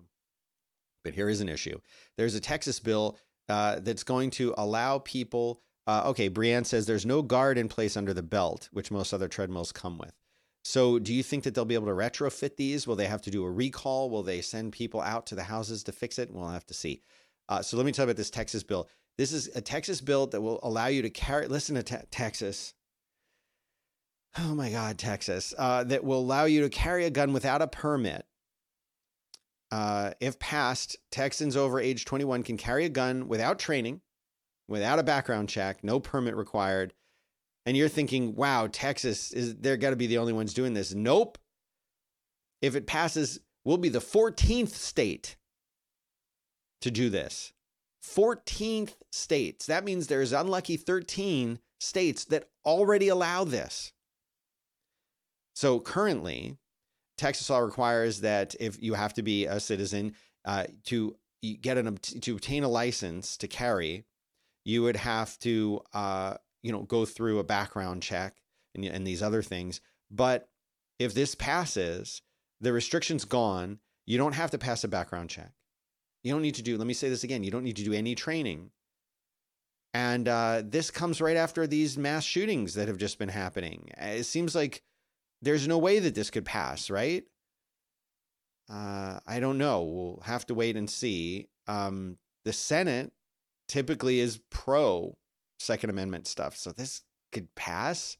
but 1.03 1.13
here 1.13 1.29
is 1.29 1.41
an 1.41 1.49
issue. 1.49 1.79
There's 2.17 2.35
a 2.35 2.39
Texas 2.39 2.79
bill 2.79 3.17
uh, 3.49 3.79
that's 3.79 4.03
going 4.03 4.31
to 4.31 4.53
allow 4.57 4.99
people. 4.99 5.61
Uh, 5.85 6.03
okay, 6.07 6.27
Brienne 6.27 6.63
says 6.63 6.85
there's 6.85 7.05
no 7.05 7.21
guard 7.21 7.57
in 7.57 7.67
place 7.67 7.97
under 7.97 8.13
the 8.13 8.23
belt, 8.23 8.69
which 8.71 8.91
most 8.91 9.13
other 9.13 9.27
treadmills 9.27 9.71
come 9.71 9.97
with. 9.97 10.13
So, 10.65 10.97
do 10.97 11.13
you 11.13 11.23
think 11.23 11.43
that 11.43 11.53
they'll 11.53 11.65
be 11.65 11.75
able 11.75 11.87
to 11.87 11.93
retrofit 11.93 12.55
these? 12.55 12.87
Will 12.87 12.95
they 12.95 13.07
have 13.07 13.21
to 13.23 13.31
do 13.31 13.43
a 13.43 13.51
recall? 13.51 14.09
Will 14.09 14.23
they 14.23 14.39
send 14.39 14.71
people 14.71 15.01
out 15.01 15.25
to 15.27 15.35
the 15.35 15.43
houses 15.43 15.83
to 15.83 15.91
fix 15.91 16.17
it? 16.17 16.31
We'll 16.31 16.47
have 16.47 16.65
to 16.67 16.73
see. 16.73 17.01
Uh, 17.49 17.61
so, 17.61 17.75
let 17.75 17.85
me 17.85 17.91
tell 17.91 18.03
you 18.05 18.11
about 18.11 18.17
this 18.17 18.29
Texas 18.29 18.63
bill. 18.63 18.87
This 19.17 19.33
is 19.33 19.49
a 19.55 19.61
Texas 19.61 19.99
bill 19.99 20.27
that 20.27 20.41
will 20.41 20.61
allow 20.63 20.87
you 20.87 21.01
to 21.01 21.09
carry. 21.09 21.47
Listen 21.47 21.75
to 21.75 21.83
te- 21.83 22.05
Texas. 22.11 22.73
Oh 24.39 24.55
my 24.55 24.71
God, 24.71 24.97
Texas. 24.97 25.53
Uh, 25.57 25.83
that 25.83 26.03
will 26.03 26.19
allow 26.19 26.45
you 26.45 26.61
to 26.61 26.69
carry 26.69 27.05
a 27.05 27.09
gun 27.09 27.33
without 27.33 27.61
a 27.61 27.67
permit 27.67 28.25
uh, 29.73 30.11
if 30.19 30.37
passed, 30.37 30.97
Texans 31.09 31.57
over 31.57 31.79
age 31.79 32.05
21 32.05 32.43
can 32.43 32.57
carry 32.57 32.85
a 32.85 32.89
gun 32.89 33.27
without 33.27 33.57
training, 33.57 34.01
without 34.67 34.99
a 34.99 35.03
background 35.03 35.49
check, 35.49 35.83
no 35.83 35.99
permit 35.99 36.35
required. 36.35 36.93
And 37.65 37.75
you're 37.75 37.89
thinking, 37.89 38.35
wow, 38.35 38.69
Texas 38.71 39.31
is 39.31 39.55
they're 39.55 39.77
got 39.77 39.89
to 39.89 39.95
be 39.95 40.05
the 40.05 40.19
only 40.19 40.31
ones 40.31 40.53
doing 40.53 40.75
this. 40.75 40.93
Nope. 40.93 41.39
If 42.61 42.75
it 42.75 42.85
passes, 42.85 43.39
we'll 43.65 43.77
be 43.77 43.89
the 43.89 43.97
14th 43.97 44.69
state 44.69 45.37
to 46.81 46.91
do 46.91 47.09
this. 47.09 47.51
14th 48.05 48.93
states. 49.11 49.65
That 49.65 49.85
means 49.85 50.05
there's 50.05 50.33
unlucky 50.33 50.77
13 50.77 51.57
states 51.79 52.25
that 52.25 52.47
already 52.63 53.07
allow 53.07 53.43
this. 53.43 53.91
So 55.55 55.79
currently, 55.79 56.59
Texas 57.17 57.49
law 57.49 57.59
requires 57.59 58.21
that 58.21 58.55
if 58.59 58.81
you 58.81 58.93
have 58.93 59.13
to 59.13 59.21
be 59.21 59.45
a 59.45 59.59
citizen 59.59 60.15
uh, 60.45 60.65
to 60.85 61.15
get 61.61 61.77
an 61.77 61.95
to 61.97 62.33
obtain 62.33 62.63
a 62.63 62.69
license 62.69 63.37
to 63.37 63.47
carry, 63.47 64.05
you 64.65 64.81
would 64.83 64.95
have 64.95 65.37
to 65.39 65.81
uh, 65.93 66.35
you 66.61 66.71
know 66.71 66.83
go 66.83 67.05
through 67.05 67.39
a 67.39 67.43
background 67.43 68.01
check 68.01 68.37
and, 68.75 68.85
and 68.85 69.05
these 69.05 69.21
other 69.21 69.41
things. 69.41 69.81
But 70.09 70.49
if 70.99 71.13
this 71.13 71.35
passes, 71.35 72.21
the 72.61 72.73
restriction's 72.73 73.25
gone. 73.25 73.79
You 74.05 74.17
don't 74.17 74.33
have 74.33 74.51
to 74.51 74.57
pass 74.57 74.83
a 74.83 74.87
background 74.89 75.29
check. 75.29 75.51
You 76.23 76.33
don't 76.33 76.41
need 76.41 76.55
to 76.55 76.61
do. 76.61 76.77
Let 76.77 76.87
me 76.87 76.93
say 76.93 77.09
this 77.09 77.23
again. 77.23 77.43
You 77.43 77.51
don't 77.51 77.63
need 77.63 77.77
to 77.77 77.83
do 77.83 77.93
any 77.93 78.15
training. 78.15 78.71
And 79.93 80.27
uh, 80.27 80.63
this 80.65 80.89
comes 80.89 81.21
right 81.21 81.37
after 81.37 81.67
these 81.67 81.97
mass 81.97 82.23
shootings 82.23 82.73
that 82.73 82.87
have 82.87 82.97
just 82.97 83.19
been 83.19 83.29
happening. 83.29 83.89
It 83.97 84.25
seems 84.25 84.55
like 84.55 84.81
there's 85.43 85.67
no 85.67 85.77
way 85.77 85.99
that 85.99 86.15
this 86.15 86.29
could 86.29 86.45
pass, 86.45 86.89
right? 86.89 87.23
Uh, 88.71 89.19
I 89.27 89.39
don't 89.39 89.57
know. 89.57 89.83
We'll 89.83 90.23
have 90.23 90.45
to 90.47 90.53
wait 90.53 90.77
and 90.77 90.89
see. 90.89 91.49
Um, 91.67 92.17
the 92.45 92.53
Senate 92.53 93.11
typically 93.67 94.19
is 94.19 94.39
pro 94.49 95.17
Second 95.59 95.89
Amendment 95.89 96.27
stuff, 96.27 96.55
so 96.55 96.71
this 96.71 97.01
could 97.31 97.53
pass. 97.55 98.17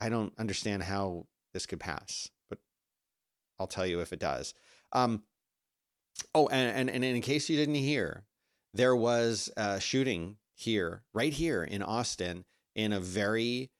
I 0.00 0.08
don't 0.08 0.32
understand 0.38 0.82
how 0.82 1.26
this 1.54 1.66
could 1.66 1.80
pass, 1.80 2.28
but 2.48 2.58
I'll 3.58 3.66
tell 3.66 3.86
you 3.86 4.00
if 4.00 4.12
it 4.12 4.20
does. 4.20 4.54
Um, 4.92 5.22
oh, 6.34 6.48
and, 6.48 6.90
and, 6.90 6.90
and 6.90 7.04
in 7.04 7.22
case 7.22 7.48
you 7.48 7.56
didn't 7.56 7.76
hear, 7.76 8.24
there 8.74 8.94
was 8.94 9.50
a 9.56 9.80
shooting 9.80 10.36
here, 10.54 11.02
right 11.14 11.32
here 11.32 11.62
in 11.62 11.82
Austin, 11.82 12.44
in 12.74 12.92
a 12.92 13.00
very 13.00 13.70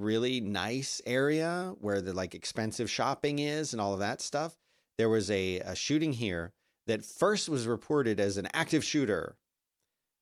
really 0.00 0.40
nice 0.40 1.00
area 1.06 1.74
where 1.80 2.00
the 2.00 2.12
like 2.12 2.34
expensive 2.34 2.90
shopping 2.90 3.38
is 3.38 3.72
and 3.72 3.80
all 3.80 3.92
of 3.92 4.00
that 4.00 4.20
stuff. 4.20 4.56
There 4.98 5.08
was 5.08 5.30
a, 5.30 5.60
a 5.60 5.74
shooting 5.74 6.14
here 6.14 6.52
that 6.86 7.04
first 7.04 7.48
was 7.48 7.66
reported 7.66 8.18
as 8.18 8.36
an 8.36 8.48
active 8.52 8.84
shooter. 8.84 9.36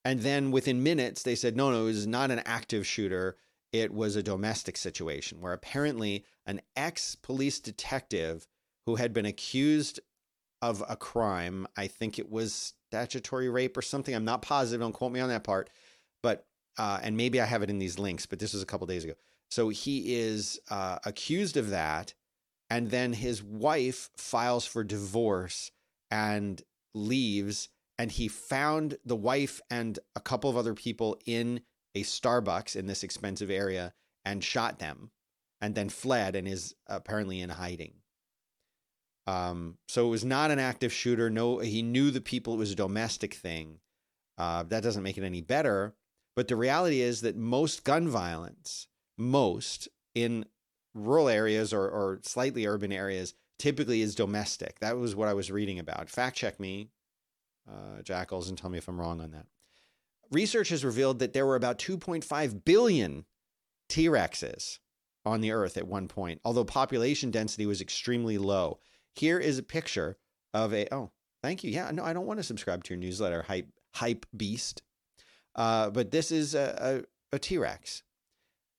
And 0.04 0.20
then 0.20 0.50
within 0.50 0.82
minutes, 0.82 1.23
they 1.23 1.35
said, 1.35 1.56
no, 1.56 1.70
no, 1.70 1.82
it 1.82 1.87
was 1.87 2.06
not 2.06 2.30
an 2.30 2.42
active 2.44 2.87
shooter. 2.87 3.37
It 3.73 3.92
was 3.92 4.16
a 4.16 4.23
domestic 4.23 4.76
situation 4.76 5.40
where 5.40 5.52
apparently 5.52 6.25
an 6.47 6.61
ex 6.76 7.14
police 7.14 7.61
detective 7.61 8.47
who 8.87 8.97
had 8.97 9.12
been 9.12 9.26
accused 9.26 10.00
of 10.62 10.82
a 10.88 10.97
crime, 10.97 11.66
I 11.76 11.87
think 11.87 12.18
it 12.18 12.30
was 12.30 12.75
statutory 12.90 13.49
rape 13.49 13.76
or 13.76 13.82
something. 13.82 14.14
I'm 14.14 14.25
not 14.25 14.42
positive. 14.42 14.80
Don't 14.80 14.92
quote 14.92 15.12
me 15.12 15.20
on 15.20 15.28
that 15.28 15.44
part. 15.44 15.70
But, 16.23 16.47
uh, 16.78 17.00
and 17.02 17.16
maybe 17.16 17.40
I 17.40 17.44
have 17.44 17.62
it 17.62 17.70
in 17.70 17.78
these 17.78 17.99
links, 17.99 18.26
but 18.26 18.38
this 18.38 18.52
was 18.52 18.62
a 18.62 18.66
couple 18.66 18.87
days 18.87 19.04
ago. 19.04 19.14
So 19.50 19.69
he 19.71 20.14
is 20.14 20.61
uh, 20.71 20.99
accused 21.05 21.57
of 21.57 21.71
that. 21.71 22.14
And 22.71 22.90
then 22.90 23.14
his 23.14 23.43
wife 23.43 24.11
files 24.17 24.67
for 24.67 24.85
divorce 24.85 25.71
and 26.11 26.62
leaves. 26.95 27.69
And 27.99 28.12
he 28.12 28.28
found 28.28 28.99
the 29.05 29.17
wife 29.17 29.61
and 29.71 29.99
a 30.14 30.21
couple 30.21 30.50
of 30.50 30.57
other 30.57 30.75
people 30.75 31.19
in 31.25 31.62
a 31.95 32.02
Starbucks 32.02 32.76
in 32.76 32.87
this 32.87 33.02
expensive 33.02 33.50
area 33.50 33.95
and 34.25 34.45
shot 34.45 34.78
them 34.78 35.11
and 35.61 35.75
then 35.75 35.88
fled 35.88 36.37
and 36.37 36.47
is 36.47 36.75
apparently 36.87 37.40
in 37.40 37.50
hiding. 37.50 37.95
Um, 39.26 39.76
so 39.88 40.07
it 40.07 40.11
was 40.11 40.25
not 40.25 40.50
an 40.50 40.59
active 40.59 40.93
shooter. 40.93 41.28
No, 41.28 41.59
he 41.59 41.83
knew 41.83 42.11
the 42.11 42.21
people. 42.21 42.55
It 42.55 42.59
was 42.59 42.73
a 42.73 42.76
domestic 42.76 43.35
thing. 43.35 43.81
Uh, 44.38 44.62
that 44.64 44.83
doesn't 44.83 45.02
make 45.02 45.19
it 45.19 45.25
any 45.25 45.43
better. 45.43 45.95
But 46.37 46.49
the 46.49 46.57
reality 46.57 47.00
is 47.00 47.23
that 47.23 47.37
most 47.37 47.85
gun 47.85 48.09
violence 48.09 48.87
most 49.18 49.88
in 50.14 50.46
rural 50.94 51.28
areas 51.28 51.72
or, 51.72 51.82
or 51.82 52.20
slightly 52.22 52.66
urban 52.66 52.92
areas 52.92 53.34
typically 53.58 54.00
is 54.00 54.14
domestic. 54.14 54.78
That 54.78 54.96
was 54.96 55.14
what 55.14 55.28
I 55.28 55.34
was 55.34 55.50
reading 55.50 55.78
about. 55.78 56.08
Fact 56.08 56.37
check 56.37 56.58
me, 56.60 56.90
uh, 57.68 58.02
Jackals, 58.02 58.48
and 58.48 58.56
tell 58.56 58.70
me 58.70 58.78
if 58.78 58.88
I'm 58.88 59.00
wrong 59.00 59.20
on 59.20 59.32
that. 59.32 59.46
Research 60.30 60.68
has 60.68 60.84
revealed 60.84 61.18
that 61.18 61.32
there 61.32 61.46
were 61.46 61.56
about 61.56 61.78
2.5 61.78 62.64
billion 62.64 63.25
T 63.88 64.06
Rexes 64.08 64.78
on 65.25 65.40
the 65.40 65.52
earth 65.52 65.76
at 65.76 65.87
one 65.87 66.08
point, 66.08 66.40
although 66.44 66.64
population 66.64 67.30
density 67.30 67.66
was 67.66 67.80
extremely 67.80 68.38
low. 68.38 68.78
Here 69.14 69.38
is 69.38 69.58
a 69.58 69.62
picture 69.62 70.16
of 70.54 70.72
a, 70.72 70.92
oh, 70.94 71.10
thank 71.42 71.64
you. 71.64 71.70
Yeah, 71.70 71.90
no, 71.90 72.04
I 72.04 72.12
don't 72.12 72.26
want 72.26 72.38
to 72.38 72.44
subscribe 72.44 72.84
to 72.84 72.94
your 72.94 73.00
newsletter, 73.00 73.42
Hype, 73.42 73.68
hype 73.94 74.26
Beast. 74.37 74.82
Uh, 75.54 75.90
but 75.90 76.10
this 76.10 76.30
is 76.30 76.54
a, 76.54 77.04
a, 77.32 77.37
a 77.37 77.38
T 77.38 77.58
Rex 77.58 78.02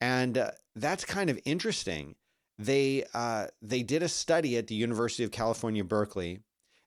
and 0.01 0.37
uh, 0.37 0.51
that's 0.75 1.05
kind 1.05 1.29
of 1.29 1.39
interesting. 1.45 2.15
They 2.57 3.05
uh, 3.13 3.47
they 3.61 3.83
did 3.83 4.03
a 4.03 4.09
study 4.09 4.57
at 4.57 4.67
the 4.67 4.75
University 4.75 5.23
of 5.23 5.31
California, 5.31 5.83
Berkeley, 5.83 6.41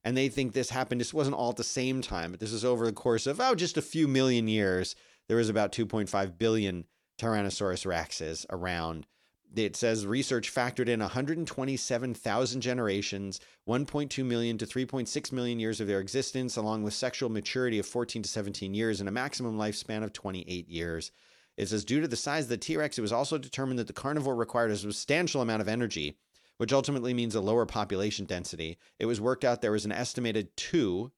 and 0.05 0.17
they 0.17 0.29
think 0.29 0.53
this 0.53 0.71
happened. 0.71 1.01
This 1.01 1.15
wasn't 1.15 1.37
all 1.37 1.51
at 1.51 1.57
the 1.57 1.65
same 1.65 2.03
time, 2.03 2.33
but 2.33 2.41
this 2.41 2.53
is 2.53 2.65
over 2.65 2.85
the 2.85 2.93
course 2.93 3.27
of 3.27 3.41
oh, 3.41 3.55
just 3.55 3.77
a 3.77 3.83
few 3.83 4.07
million 4.09 4.49
years. 4.49 4.95
There 5.29 5.37
was 5.37 5.49
about 5.49 5.73
2.5 5.73 6.39
billion 6.39 6.85
Tyrannosaurus 7.19 7.87
rexes 7.87 8.45
around. 8.51 9.07
It 9.55 9.77
says 9.77 10.07
research 10.07 10.53
factored 10.53 10.89
in 10.89 11.01
127,000 11.01 12.61
generations, 12.61 13.39
1.2 13.69 14.25
million 14.25 14.57
to 14.59 14.67
3.6 14.67 15.33
million 15.33 15.61
years 15.61 15.81
of 15.81 15.87
their 15.87 16.01
existence, 16.01 16.57
along 16.57 16.83
with 16.83 16.95
sexual 16.95 17.29
maturity 17.29 17.79
of 17.79 17.87
14 17.87 18.23
to 18.23 18.29
17 18.29 18.73
years 18.73 19.01
and 19.01 19.09
a 19.09 19.13
maximum 19.13 19.59
lifespan 19.59 20.03
of 20.03 20.13
28 20.13 20.69
years. 20.69 21.13
It 21.57 21.69
says 21.69 21.85
due 21.85 22.01
to 22.01 22.09
the 22.09 22.17
size 22.17 22.45
of 22.45 22.49
the 22.51 22.57
T 22.57 22.77
Rex, 22.77 22.99
it 22.99 23.03
was 23.03 23.13
also 23.13 23.39
determined 23.39 23.79
that 23.79 23.87
the 23.87 23.93
carnivore 23.93 24.35
required 24.35 24.71
a 24.71 24.77
substantial 24.77 25.43
amount 25.43 25.63
of 25.63 25.69
energy, 25.69 26.17
which 26.57 26.73
ultimately 26.73 27.13
means 27.13 27.35
a 27.35 27.41
lower 27.41 27.67
population 27.67 28.25
density. 28.25 28.79
It 28.99 29.07
was 29.07 29.21
worked 29.21 29.45
out 29.45 29.61
there 29.61 29.73
was 29.73 29.85
an 29.85 29.93
estimated 29.93 30.57
two 30.57 31.13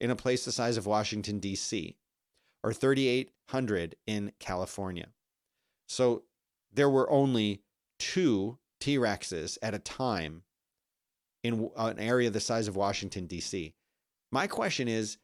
in 0.00 0.10
a 0.10 0.16
place 0.16 0.44
the 0.44 0.52
size 0.52 0.76
of 0.76 0.86
Washington, 0.86 1.38
D.C., 1.38 1.96
or 2.62 2.72
3,800 2.72 3.96
in 4.06 4.32
California. 4.38 5.08
So 5.88 6.22
there 6.72 6.90
were 6.90 7.10
only 7.10 7.62
two 7.98 8.58
T 8.80 8.96
Rexes 8.96 9.58
at 9.62 9.74
a 9.74 9.78
time 9.78 10.42
in 11.42 11.70
an 11.76 11.98
area 11.98 12.30
the 12.30 12.40
size 12.40 12.68
of 12.68 12.76
Washington, 12.76 13.26
D.C. 13.26 13.74
My 14.30 14.46
question 14.46 14.88
is 14.88 15.18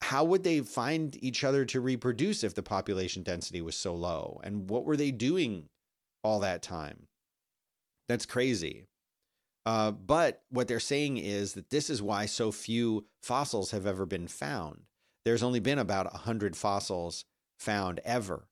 how 0.00 0.24
would 0.24 0.44
they 0.44 0.60
find 0.60 1.16
each 1.22 1.44
other 1.44 1.64
to 1.66 1.80
reproduce 1.80 2.44
if 2.44 2.54
the 2.54 2.62
population 2.62 3.22
density 3.22 3.60
was 3.62 3.76
so 3.76 3.94
low? 3.94 4.40
And 4.44 4.68
what 4.68 4.84
were 4.84 4.96
they 4.96 5.10
doing 5.10 5.68
all 6.22 6.40
that 6.40 6.62
time? 6.62 7.06
That's 8.08 8.26
crazy. 8.26 8.86
Uh, 9.66 9.92
but 9.92 10.42
what 10.50 10.68
they're 10.68 10.80
saying 10.80 11.16
is 11.16 11.54
that 11.54 11.70
this 11.70 11.88
is 11.88 12.02
why 12.02 12.26
so 12.26 12.52
few 12.52 13.06
fossils 13.22 13.70
have 13.70 13.86
ever 13.86 14.04
been 14.04 14.28
found. 14.28 14.82
There's 15.24 15.42
only 15.42 15.60
been 15.60 15.78
about 15.78 16.12
100 16.12 16.54
fossils 16.54 17.24
found 17.58 18.00
ever. 18.04 18.48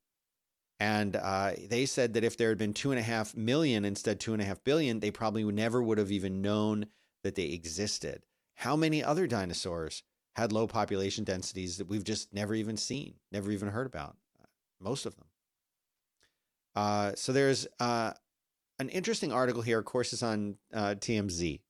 And 0.81 1.15
uh, 1.15 1.53
they 1.69 1.87
said 1.87 2.15
that 2.15 2.25
if 2.25 2.37
there 2.37 2.49
had 2.49 2.59
been 2.59 2.73
two 2.73 2.91
and 2.91 2.99
a 2.99 3.05
half 3.05 3.37
million 3.37 3.85
instead 3.85 4.19
two 4.19 4.33
and 4.33 4.43
a 4.43 4.45
half 4.47 4.65
billion, 4.65 5.01
they 5.01 5.11
probably 5.11 5.45
never 5.45 5.83
would 5.83 5.99
have 5.99 6.11
even 6.11 6.41
known 6.41 6.87
that 7.23 7.35
they 7.35 7.45
existed. 7.45 8.23
How 8.57 8.75
many 8.75 9.05
other 9.05 9.27
dinosaurs 9.27 10.03
had 10.35 10.53
low 10.53 10.67
population 10.67 11.25
densities 11.25 11.77
that 11.79 11.89
we've 11.89 12.05
just 12.05 12.33
never 12.33 12.55
even 12.55 12.77
seen, 12.77 13.15
never 13.31 13.51
even 13.51 13.69
heard 13.69 13.87
about, 13.87 14.17
most 14.81 15.07
of 15.07 15.15
them. 15.17 15.27
Uh, 16.75 17.13
so 17.15 17.33
there's 17.33 17.67
uh, 17.81 18.13
an 18.79 18.89
interesting 18.89 19.33
article 19.33 19.63
here. 19.63 19.79
Of 19.79 19.85
course, 19.85 20.13
it's 20.13 20.23
on 20.23 20.57
uh, 20.73 20.95
TMZ, 20.99 21.61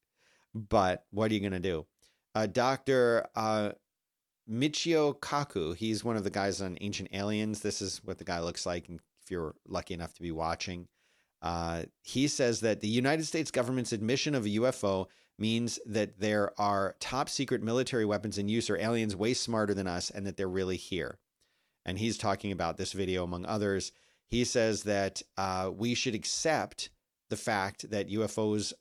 but 0.54 1.04
what 1.10 1.30
are 1.30 1.34
you 1.34 1.40
going 1.40 1.52
to 1.52 1.60
do? 1.60 1.86
Uh, 2.34 2.46
Dr. 2.46 3.26
Uh, 3.34 3.72
Michio 4.48 5.18
Kaku, 5.18 5.76
he's 5.76 6.04
one 6.04 6.16
of 6.16 6.24
the 6.24 6.30
guys 6.30 6.62
on 6.62 6.78
Ancient 6.80 7.10
Aliens. 7.12 7.60
This 7.60 7.82
is 7.82 8.00
what 8.04 8.18
the 8.18 8.24
guy 8.24 8.40
looks 8.40 8.64
like 8.64 8.88
if 8.88 9.30
you're 9.30 9.54
lucky 9.66 9.94
enough 9.94 10.14
to 10.14 10.22
be 10.22 10.32
watching. 10.32 10.88
Uh, 11.40 11.82
he 12.02 12.28
says 12.28 12.60
that 12.60 12.80
the 12.80 12.88
United 12.88 13.24
States 13.24 13.50
government's 13.50 13.92
admission 13.92 14.34
of 14.34 14.44
a 14.44 14.50
UFO 14.50 15.06
means 15.38 15.78
that 15.86 16.20
there 16.20 16.52
are 16.60 16.96
top 17.00 17.28
secret 17.28 17.62
military 17.62 18.04
weapons 18.04 18.38
in 18.38 18.48
use 18.48 18.68
or 18.70 18.76
aliens 18.76 19.16
way 19.16 19.34
smarter 19.34 19.74
than 19.74 19.86
us 19.86 20.10
and 20.10 20.26
that 20.26 20.36
they're 20.36 20.48
really 20.48 20.76
here. 20.76 21.18
And 21.84 21.98
he's 21.98 22.18
talking 22.18 22.52
about 22.52 22.76
this 22.76 22.92
video, 22.92 23.24
among 23.24 23.44
others. 23.46 23.92
He 24.28 24.44
says 24.44 24.84
that 24.84 25.22
uh, 25.36 25.70
we 25.74 25.94
should 25.94 26.14
accept 26.14 26.90
the 27.28 27.36
fact 27.36 27.90
that 27.90 28.10
UFOs 28.10 28.72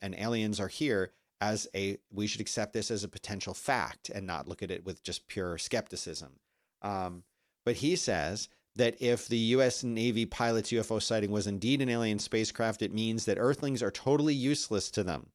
and 0.00 0.14
aliens 0.16 0.60
are 0.60 0.68
here 0.68 1.12
as 1.40 1.66
a, 1.74 1.98
we 2.12 2.26
should 2.26 2.40
accept 2.40 2.72
this 2.72 2.90
as 2.90 3.02
a 3.02 3.08
potential 3.08 3.54
fact 3.54 4.10
and 4.10 4.26
not 4.26 4.46
look 4.46 4.62
at 4.62 4.70
it 4.70 4.84
with 4.84 5.02
just 5.02 5.26
pure 5.28 5.58
skepticism. 5.58 6.34
Um, 6.82 7.24
but 7.64 7.76
he 7.76 7.96
says 7.96 8.48
that 8.76 9.00
if 9.00 9.28
the 9.28 9.38
US 9.38 9.82
Navy 9.82 10.26
pilot's 10.26 10.70
UFO 10.72 11.02
sighting 11.02 11.30
was 11.30 11.46
indeed 11.46 11.82
an 11.82 11.88
alien 11.88 12.18
spacecraft, 12.18 12.82
it 12.82 12.92
means 12.92 13.24
that 13.24 13.38
Earthlings 13.38 13.82
are 13.82 13.90
totally 13.90 14.34
useless 14.34 14.90
to 14.92 15.02
them 15.02 15.30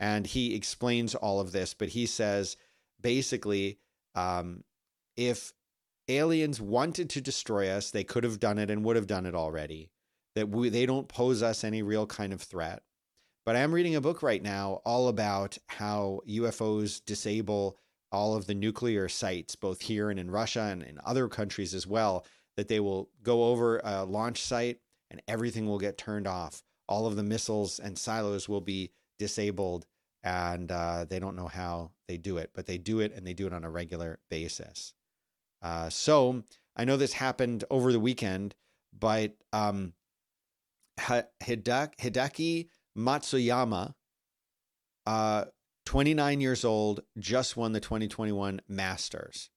and 0.00 0.26
he 0.26 0.54
explains 0.54 1.14
all 1.14 1.40
of 1.40 1.52
this 1.52 1.74
but 1.74 1.88
he 1.88 2.06
says 2.06 2.56
basically 3.00 3.78
um, 4.14 4.64
if 5.16 5.52
aliens 6.08 6.60
wanted 6.60 7.10
to 7.10 7.20
destroy 7.20 7.68
us, 7.68 7.90
they 7.90 8.04
could 8.04 8.24
have 8.24 8.40
done 8.40 8.58
it 8.58 8.70
and 8.70 8.84
would 8.84 8.96
have 8.96 9.06
done 9.06 9.26
it 9.26 9.34
already. 9.34 9.90
That 10.34 10.48
we, 10.48 10.68
they 10.68 10.86
don't 10.86 11.08
pose 11.08 11.42
us 11.42 11.64
any 11.64 11.82
real 11.82 12.06
kind 12.06 12.32
of 12.32 12.40
threat. 12.40 12.82
But 13.44 13.56
I 13.56 13.60
am 13.60 13.74
reading 13.74 13.96
a 13.96 14.00
book 14.00 14.22
right 14.22 14.42
now 14.42 14.80
all 14.84 15.08
about 15.08 15.58
how 15.66 16.20
UFOs 16.28 17.04
disable 17.04 17.76
all 18.10 18.36
of 18.36 18.46
the 18.46 18.54
nuclear 18.54 19.08
sites, 19.08 19.56
both 19.56 19.82
here 19.82 20.10
and 20.10 20.20
in 20.20 20.30
Russia 20.30 20.68
and 20.70 20.82
in 20.82 20.98
other 21.04 21.28
countries 21.28 21.74
as 21.74 21.86
well, 21.86 22.24
that 22.56 22.68
they 22.68 22.78
will 22.78 23.10
go 23.22 23.44
over 23.44 23.80
a 23.82 24.04
launch 24.04 24.42
site 24.42 24.78
and 25.10 25.22
everything 25.26 25.66
will 25.66 25.78
get 25.78 25.98
turned 25.98 26.26
off. 26.26 26.62
All 26.88 27.06
of 27.06 27.16
the 27.16 27.22
missiles 27.22 27.78
and 27.78 27.98
silos 27.98 28.48
will 28.48 28.60
be 28.60 28.90
disabled, 29.22 29.86
and 30.24 30.72
uh, 30.72 31.06
they 31.08 31.20
don't 31.20 31.36
know 31.36 31.46
how 31.46 31.92
they 32.08 32.16
do 32.16 32.38
it, 32.38 32.50
but 32.54 32.66
they 32.66 32.76
do 32.76 32.98
it 32.98 33.12
and 33.14 33.24
they 33.24 33.34
do 33.34 33.46
it 33.46 33.52
on 33.52 33.62
a 33.62 33.70
regular 33.70 34.18
basis. 34.28 34.94
Uh, 35.62 35.88
so 35.88 36.42
I 36.76 36.84
know 36.84 36.96
this 36.96 37.12
happened 37.12 37.62
over 37.70 37.92
the 37.92 38.00
weekend, 38.00 38.56
but 38.98 39.34
um, 39.52 39.92
Hideki 40.98 42.68
Matsuyama, 42.98 43.94
uh, 45.06 45.44
29 45.86 46.40
years 46.40 46.64
old, 46.64 47.02
just 47.16 47.56
won 47.56 47.72
the 47.72 47.80
2021 47.80 48.60
Masters. 48.68 49.50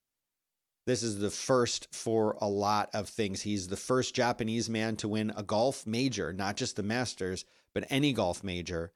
This 0.86 1.01
is 1.01 1.17
the 1.17 1.31
first 1.31 1.88
for 1.91 2.38
a 2.39 2.48
lot 2.48 2.91
of 2.93 3.10
things. 3.10 3.41
He's 3.41 3.67
the 3.67 3.77
first 3.77 4.13
Japanese 4.13 4.69
man 4.69 4.95
to 4.98 5.07
win 5.07 5.34
a 5.36 5.41
golf 5.41 5.88
major, 5.88 6.31
not 6.31 6.55
just 6.55 6.75
the 6.75 6.84
Masters, 6.84 7.43
but 7.74 7.86
any 7.89 8.13
golf 8.13 8.43
major. 8.43 8.91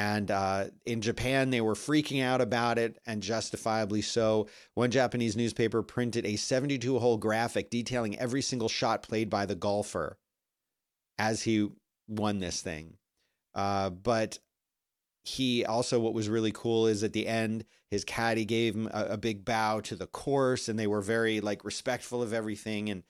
And 0.00 0.30
uh, 0.30 0.64
in 0.86 1.02
Japan, 1.02 1.50
they 1.50 1.60
were 1.60 1.74
freaking 1.74 2.24
out 2.24 2.40
about 2.40 2.78
it, 2.78 2.98
and 3.04 3.22
justifiably 3.22 4.00
so. 4.00 4.46
One 4.72 4.90
Japanese 4.90 5.36
newspaper 5.36 5.82
printed 5.82 6.24
a 6.24 6.36
72 6.36 6.98
hole 6.98 7.18
graphic 7.18 7.68
detailing 7.68 8.18
every 8.18 8.40
single 8.40 8.70
shot 8.70 9.02
played 9.02 9.28
by 9.28 9.44
the 9.44 9.54
golfer 9.54 10.16
as 11.18 11.42
he 11.42 11.68
won 12.08 12.38
this 12.38 12.62
thing. 12.62 12.94
Uh, 13.54 13.90
but 13.90 14.38
he 15.22 15.66
also, 15.66 16.00
what 16.00 16.14
was 16.14 16.30
really 16.30 16.52
cool 16.52 16.86
is 16.86 17.04
at 17.04 17.12
the 17.12 17.26
end, 17.26 17.66
his 17.90 18.02
caddy 18.02 18.46
gave 18.46 18.74
him 18.74 18.88
a, 18.94 19.04
a, 19.10 19.16
big 19.18 19.44
bow 19.44 19.80
to 19.80 19.96
the 19.96 20.06
course, 20.06 20.70
and 20.70 20.78
they 20.78 20.86
were 20.86 21.02
very 21.02 21.42
like 21.42 21.62
respectful 21.62 22.22
of 22.22 22.32
everything. 22.32 22.88
And 22.88 23.02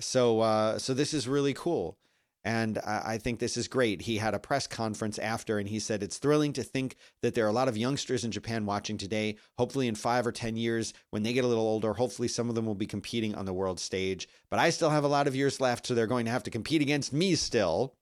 so, 0.00 0.40
uh, 0.40 0.78
so 0.78 0.94
this 0.94 1.12
is 1.12 1.28
really 1.28 1.52
cool. 1.52 1.98
And 2.44 2.78
I 2.78 3.18
think 3.18 3.40
this 3.40 3.56
is 3.56 3.66
great. 3.68 4.02
He 4.02 4.16
had 4.16 4.32
a 4.32 4.38
press 4.38 4.66
conference 4.66 5.18
after 5.18 5.58
and 5.58 5.68
he 5.68 5.80
said, 5.80 6.02
It's 6.02 6.18
thrilling 6.18 6.52
to 6.54 6.62
think 6.62 6.96
that 7.20 7.34
there 7.34 7.44
are 7.44 7.50
a 7.50 7.52
lot 7.52 7.68
of 7.68 7.76
youngsters 7.76 8.24
in 8.24 8.30
Japan 8.30 8.64
watching 8.64 8.96
today. 8.96 9.36
Hopefully, 9.58 9.88
in 9.88 9.96
five 9.96 10.26
or 10.26 10.32
10 10.32 10.56
years, 10.56 10.94
when 11.10 11.24
they 11.24 11.32
get 11.32 11.44
a 11.44 11.48
little 11.48 11.66
older, 11.66 11.92
hopefully 11.92 12.28
some 12.28 12.48
of 12.48 12.54
them 12.54 12.64
will 12.64 12.76
be 12.76 12.86
competing 12.86 13.34
on 13.34 13.44
the 13.44 13.52
world 13.52 13.80
stage. 13.80 14.28
But 14.50 14.60
I 14.60 14.70
still 14.70 14.90
have 14.90 15.04
a 15.04 15.08
lot 15.08 15.26
of 15.26 15.34
years 15.34 15.60
left, 15.60 15.86
so 15.86 15.94
they're 15.94 16.06
going 16.06 16.26
to 16.26 16.30
have 16.30 16.44
to 16.44 16.50
compete 16.50 16.80
against 16.80 17.12
me 17.12 17.34
still. 17.34 17.94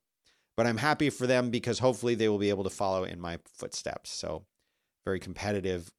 But 0.57 0.66
I'm 0.66 0.78
happy 0.78 1.11
for 1.11 1.26
them 1.26 1.50
because 1.50 1.78
hopefully 1.78 2.14
they 2.14 2.28
will 2.28 2.38
be 2.38 2.50
able 2.50 2.64
to 2.64 2.71
follow 2.71 3.05
in 3.05 3.21
my 3.21 3.38
footsteps. 3.47 4.11
So, 4.11 4.45
very 5.05 5.19
competitive 5.19 5.90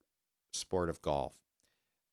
sport 0.54 0.90
of 0.90 1.02
golf. 1.02 1.34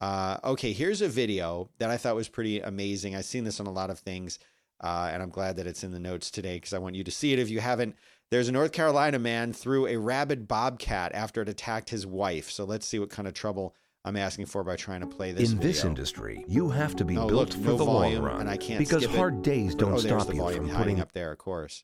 Uh, 0.01 0.39
okay, 0.45 0.73
here's 0.73 1.01
a 1.01 1.09
video 1.09 1.71
that 1.79 1.91
I 1.91 1.97
thought 1.97 2.17
was 2.17 2.29
pretty 2.29 2.61
amazing. 2.61 3.15
I've 3.15 3.25
seen 3.25 3.45
this 3.45 3.61
on 3.61 3.67
a 3.67 3.73
lot 3.73 3.91
of 3.91 3.99
things. 3.99 4.39
Uh, 4.85 5.09
and 5.11 5.23
I'm 5.23 5.31
glad 5.31 5.57
that 5.57 5.67
it's 5.67 5.83
in 5.83 5.93
the 5.93 5.99
notes 5.99 6.31
today 6.31 6.57
because 6.57 6.75
I 6.75 6.79
want 6.79 6.95
you 6.95 7.05
to 7.05 7.11
see 7.11 7.33
it 7.33 7.39
if 7.39 7.49
you 7.49 7.59
haven't. 7.59 7.97
There's 8.31 8.49
a 8.49 8.53
North 8.53 8.73
Carolina 8.73 9.19
man 9.19 9.55
threw 9.55 9.87
a 9.87 9.97
rabid 9.97 10.47
bobcat 10.47 11.13
after 11.15 11.41
it 11.41 11.49
attacked 11.49 11.89
his 11.89 12.07
wife. 12.07 12.51
So 12.51 12.65
let's 12.65 12.85
see 12.85 12.99
what 12.99 13.09
kind 13.09 13.27
of 13.27 13.33
trouble 13.33 13.75
I'm 14.05 14.17
asking 14.17 14.45
for 14.45 14.63
by 14.63 14.77
trying 14.77 15.01
to 15.01 15.07
play 15.07 15.33
this. 15.33 15.53
In 15.53 15.57
video. 15.57 15.73
this 15.73 15.85
industry, 15.87 16.45
you 16.47 16.69
have 16.69 16.95
to 16.97 17.05
be 17.07 17.17
oh, 17.17 17.27
built 17.27 17.57
look, 17.57 17.65
for 17.65 17.71
no 17.71 17.77
the 17.79 17.85
volume, 17.87 18.23
long 18.23 18.33
run, 18.33 18.41
and 18.43 18.51
I 18.51 18.59
can't 18.59 18.79
because 18.79 19.07
hard 19.07 19.41
days 19.41 19.75
don't 19.75 19.95
oh, 19.95 19.99
stop 19.99 20.27
the 20.27 20.35
you 20.35 20.51
from 20.51 20.69
putting 20.69 21.01
up 21.01 21.13
there, 21.13 21.33
of 21.33 21.39
course. 21.39 21.83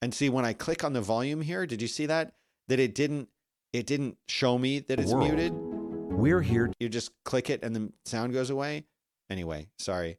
And 0.00 0.14
see 0.14 0.30
when 0.30 0.46
I 0.46 0.54
click 0.54 0.84
on 0.84 0.94
the 0.94 1.02
volume 1.02 1.42
here, 1.42 1.66
did 1.66 1.82
you 1.82 1.88
see 1.88 2.06
that? 2.06 2.32
That 2.68 2.80
it 2.80 2.94
didn't 2.94 3.28
it 3.74 3.86
didn't 3.86 4.16
show 4.28 4.56
me 4.56 4.80
that 4.80 4.98
it's 4.98 5.12
World. 5.12 5.28
muted. 5.28 5.52
We're 5.52 6.40
here. 6.40 6.72
You 6.80 6.88
just 6.88 7.10
click 7.26 7.50
it 7.50 7.62
and 7.62 7.76
the 7.76 7.92
sound 8.06 8.32
goes 8.32 8.48
away. 8.48 8.84
Anyway, 9.28 9.68
sorry. 9.78 10.16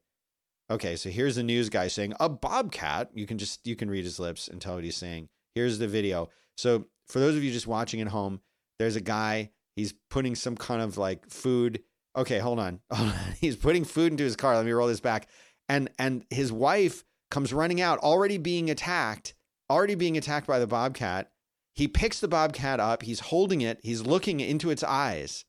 Okay, 0.71 0.95
so 0.95 1.10
here's 1.10 1.36
the 1.36 1.43
news 1.43 1.69
guy 1.69 1.88
saying 1.88 2.13
a 2.19 2.30
bobcat. 2.30 3.10
You 3.13 3.26
can 3.26 3.38
just 3.38 3.65
you 3.67 3.76
can 3.76 3.89
read 3.89 4.06
his 4.06 4.19
lips 4.19 4.47
and 4.47 4.62
tell 4.62 4.76
what 4.76 4.84
he's 4.84 4.95
saying. 4.95 5.30
Here's 5.56 5.78
the 5.78 5.88
video. 5.88 6.30
So 6.58 6.86
for 7.08 7.19
those 7.19 7.36
of 7.36 7.43
you 7.43 7.52
just 7.52 7.67
watching 7.67 8.02
at 8.02 8.08
home, 8.08 8.41
there's 8.80 8.95
a 8.95 9.02
guy. 9.02 9.52
He's 9.76 9.93
putting 10.10 10.36
some 10.36 10.56
kind 10.56 10.82
of 10.82 10.97
like 10.97 11.30
food. 11.30 11.82
Okay, 12.15 12.39
hold 12.39 12.60
on. 12.60 12.80
he's 13.41 13.56
putting 13.56 13.84
food 13.84 14.12
into 14.12 14.23
his 14.23 14.36
car. 14.36 14.56
Let 14.56 14.65
me 14.65 14.71
roll 14.71 14.88
this 14.88 14.99
back. 14.99 15.28
And 15.67 15.89
and 15.99 16.26
his 16.30 16.52
wife 16.52 17.04
comes 17.30 17.54
running 17.54 17.82
out, 17.82 17.99
already 17.99 18.38
being 18.38 18.69
attacked, 18.69 19.34
already 19.69 19.95
being 19.95 20.17
attacked 20.17 20.47
by 20.47 20.60
the 20.60 20.67
bobcat. 20.67 21.32
He 21.76 21.88
picks 21.88 22.19
the 22.19 22.28
bobcat 22.28 22.80
up. 22.80 23.04
He's 23.04 23.19
holding 23.19 23.62
it. 23.62 23.80
He's 23.84 24.02
looking 24.02 24.39
into 24.39 24.69
its 24.69 24.84
eyes. 24.84 25.43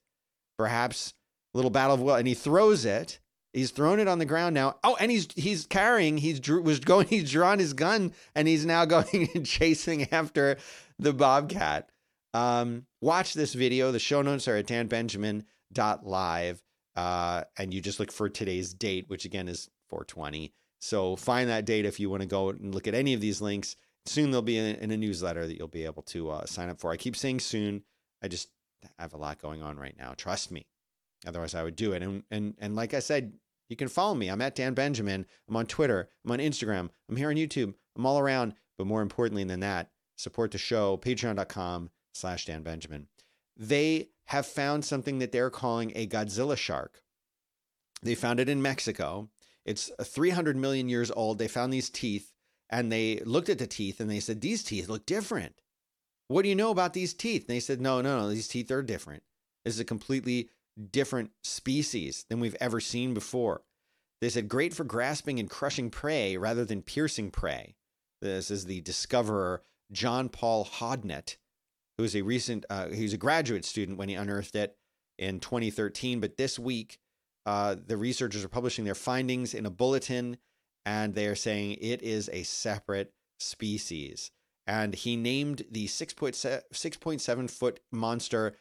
Perhaps 0.58 1.14
a 1.52 1.58
little 1.58 1.70
battle 1.70 1.94
of 1.94 2.00
will, 2.00 2.14
and 2.14 2.26
he 2.26 2.34
throws 2.34 2.84
it 2.84 3.20
He's 3.54 3.70
thrown 3.70 4.00
it 4.00 4.08
on 4.08 4.18
the 4.18 4.24
ground 4.24 4.54
now. 4.54 4.78
Oh, 4.82 4.96
and 4.98 5.12
he's 5.12 5.28
he's 5.36 5.64
carrying. 5.64 6.18
He's 6.18 6.40
drew, 6.40 6.60
was 6.60 6.80
going. 6.80 7.06
He's 7.14 7.30
drawn 7.30 7.60
his 7.60 7.72
gun, 7.72 8.12
and 8.34 8.48
he's 8.48 8.66
now 8.66 8.84
going 8.84 9.30
and 9.34 9.46
chasing 9.46 10.12
after 10.12 10.56
the 10.98 11.12
bobcat. 11.12 11.88
Um, 12.34 12.86
watch 13.00 13.32
this 13.32 13.54
video. 13.54 13.92
The 13.92 14.00
show 14.00 14.22
notes 14.22 14.48
are 14.48 14.56
at 14.56 14.66
danbenjamin.live, 14.66 16.62
uh, 16.96 17.44
and 17.56 17.72
you 17.72 17.80
just 17.80 18.00
look 18.00 18.10
for 18.10 18.28
today's 18.28 18.74
date, 18.74 19.04
which 19.08 19.24
again 19.24 19.46
is 19.46 19.70
420. 19.88 20.52
So 20.80 21.14
find 21.14 21.48
that 21.48 21.64
date 21.64 21.86
if 21.86 22.00
you 22.00 22.10
want 22.10 22.22
to 22.22 22.28
go 22.28 22.48
and 22.50 22.74
look 22.74 22.88
at 22.88 22.94
any 22.94 23.14
of 23.14 23.20
these 23.20 23.40
links. 23.40 23.76
Soon 24.06 24.32
they'll 24.32 24.42
be 24.42 24.58
in, 24.58 24.74
in 24.76 24.90
a 24.90 24.96
newsletter 24.96 25.46
that 25.46 25.56
you'll 25.56 25.68
be 25.68 25.84
able 25.84 26.02
to 26.02 26.30
uh, 26.30 26.44
sign 26.44 26.68
up 26.68 26.80
for. 26.80 26.90
I 26.90 26.96
keep 26.96 27.14
saying 27.14 27.40
soon. 27.40 27.84
I 28.20 28.26
just 28.28 28.48
have 28.98 29.14
a 29.14 29.16
lot 29.16 29.40
going 29.40 29.62
on 29.62 29.78
right 29.78 29.96
now. 29.96 30.12
Trust 30.16 30.50
me. 30.50 30.66
Otherwise, 31.26 31.54
I 31.54 31.62
would 31.62 31.76
do 31.76 31.92
it. 31.92 32.02
And 32.02 32.24
and 32.30 32.54
and 32.58 32.74
like 32.74 32.94
I 32.94 32.98
said, 32.98 33.32
you 33.68 33.76
can 33.76 33.88
follow 33.88 34.14
me. 34.14 34.28
I'm 34.28 34.42
at 34.42 34.54
Dan 34.54 34.74
Benjamin. 34.74 35.26
I'm 35.48 35.56
on 35.56 35.66
Twitter. 35.66 36.08
I'm 36.24 36.32
on 36.32 36.38
Instagram. 36.38 36.90
I'm 37.08 37.16
here 37.16 37.30
on 37.30 37.36
YouTube. 37.36 37.74
I'm 37.96 38.06
all 38.06 38.18
around. 38.18 38.54
But 38.76 38.86
more 38.86 39.02
importantly 39.02 39.44
than 39.44 39.60
that, 39.60 39.90
support 40.16 40.50
the 40.50 40.58
show, 40.58 40.96
patreon.com 40.96 41.90
slash 42.12 42.46
Dan 42.46 42.62
Benjamin. 42.62 43.06
They 43.56 44.08
have 44.26 44.46
found 44.46 44.84
something 44.84 45.18
that 45.18 45.32
they're 45.32 45.50
calling 45.50 45.92
a 45.94 46.06
Godzilla 46.06 46.56
shark. 46.56 47.02
They 48.02 48.14
found 48.14 48.40
it 48.40 48.48
in 48.48 48.62
Mexico. 48.62 49.30
It's 49.64 49.90
300 50.02 50.56
million 50.56 50.88
years 50.88 51.10
old. 51.10 51.38
They 51.38 51.48
found 51.48 51.72
these 51.72 51.88
teeth 51.88 52.32
and 52.70 52.90
they 52.90 53.20
looked 53.24 53.48
at 53.48 53.58
the 53.58 53.66
teeth 53.66 54.00
and 54.00 54.10
they 54.10 54.20
said, 54.20 54.40
These 54.40 54.64
teeth 54.64 54.88
look 54.88 55.06
different. 55.06 55.54
What 56.28 56.42
do 56.42 56.48
you 56.48 56.54
know 56.54 56.70
about 56.70 56.92
these 56.92 57.14
teeth? 57.14 57.42
And 57.42 57.54
they 57.54 57.60
said, 57.60 57.80
No, 57.80 58.00
no, 58.00 58.20
no, 58.20 58.30
these 58.30 58.48
teeth 58.48 58.70
are 58.70 58.82
different. 58.82 59.22
This 59.64 59.74
is 59.74 59.80
a 59.80 59.84
completely 59.84 60.50
different 60.90 61.30
species 61.42 62.24
than 62.28 62.40
we've 62.40 62.56
ever 62.60 62.80
seen 62.80 63.14
before. 63.14 63.62
They 64.20 64.28
said 64.28 64.48
great 64.48 64.74
for 64.74 64.84
grasping 64.84 65.38
and 65.38 65.50
crushing 65.50 65.90
prey 65.90 66.36
rather 66.36 66.64
than 66.64 66.82
piercing 66.82 67.30
prey. 67.30 67.76
This 68.20 68.50
is 68.50 68.64
the 68.64 68.80
discoverer 68.80 69.62
John 69.92 70.28
Paul 70.28 70.64
Hodnett, 70.64 71.36
who 71.98 72.04
is 72.04 72.16
a 72.16 72.22
recent 72.22 72.64
uh, 72.70 72.88
he's 72.88 73.12
a 73.12 73.18
graduate 73.18 73.64
student 73.64 73.98
when 73.98 74.08
he 74.08 74.14
unearthed 74.14 74.56
it 74.56 74.76
in 75.18 75.40
2013. 75.40 76.20
But 76.20 76.36
this 76.36 76.58
week, 76.58 76.98
uh, 77.46 77.76
the 77.86 77.96
researchers 77.96 78.44
are 78.44 78.48
publishing 78.48 78.84
their 78.84 78.94
findings 78.94 79.52
in 79.54 79.66
a 79.66 79.70
bulletin, 79.70 80.38
and 80.86 81.14
they 81.14 81.26
are 81.26 81.34
saying 81.34 81.78
it 81.80 82.02
is 82.02 82.30
a 82.32 82.42
separate 82.44 83.12
species. 83.38 84.30
And 84.66 84.94
he 84.94 85.16
named 85.16 85.64
the 85.70 85.86
6.7 85.86 87.50
foot 87.50 87.80
monster 87.92 88.56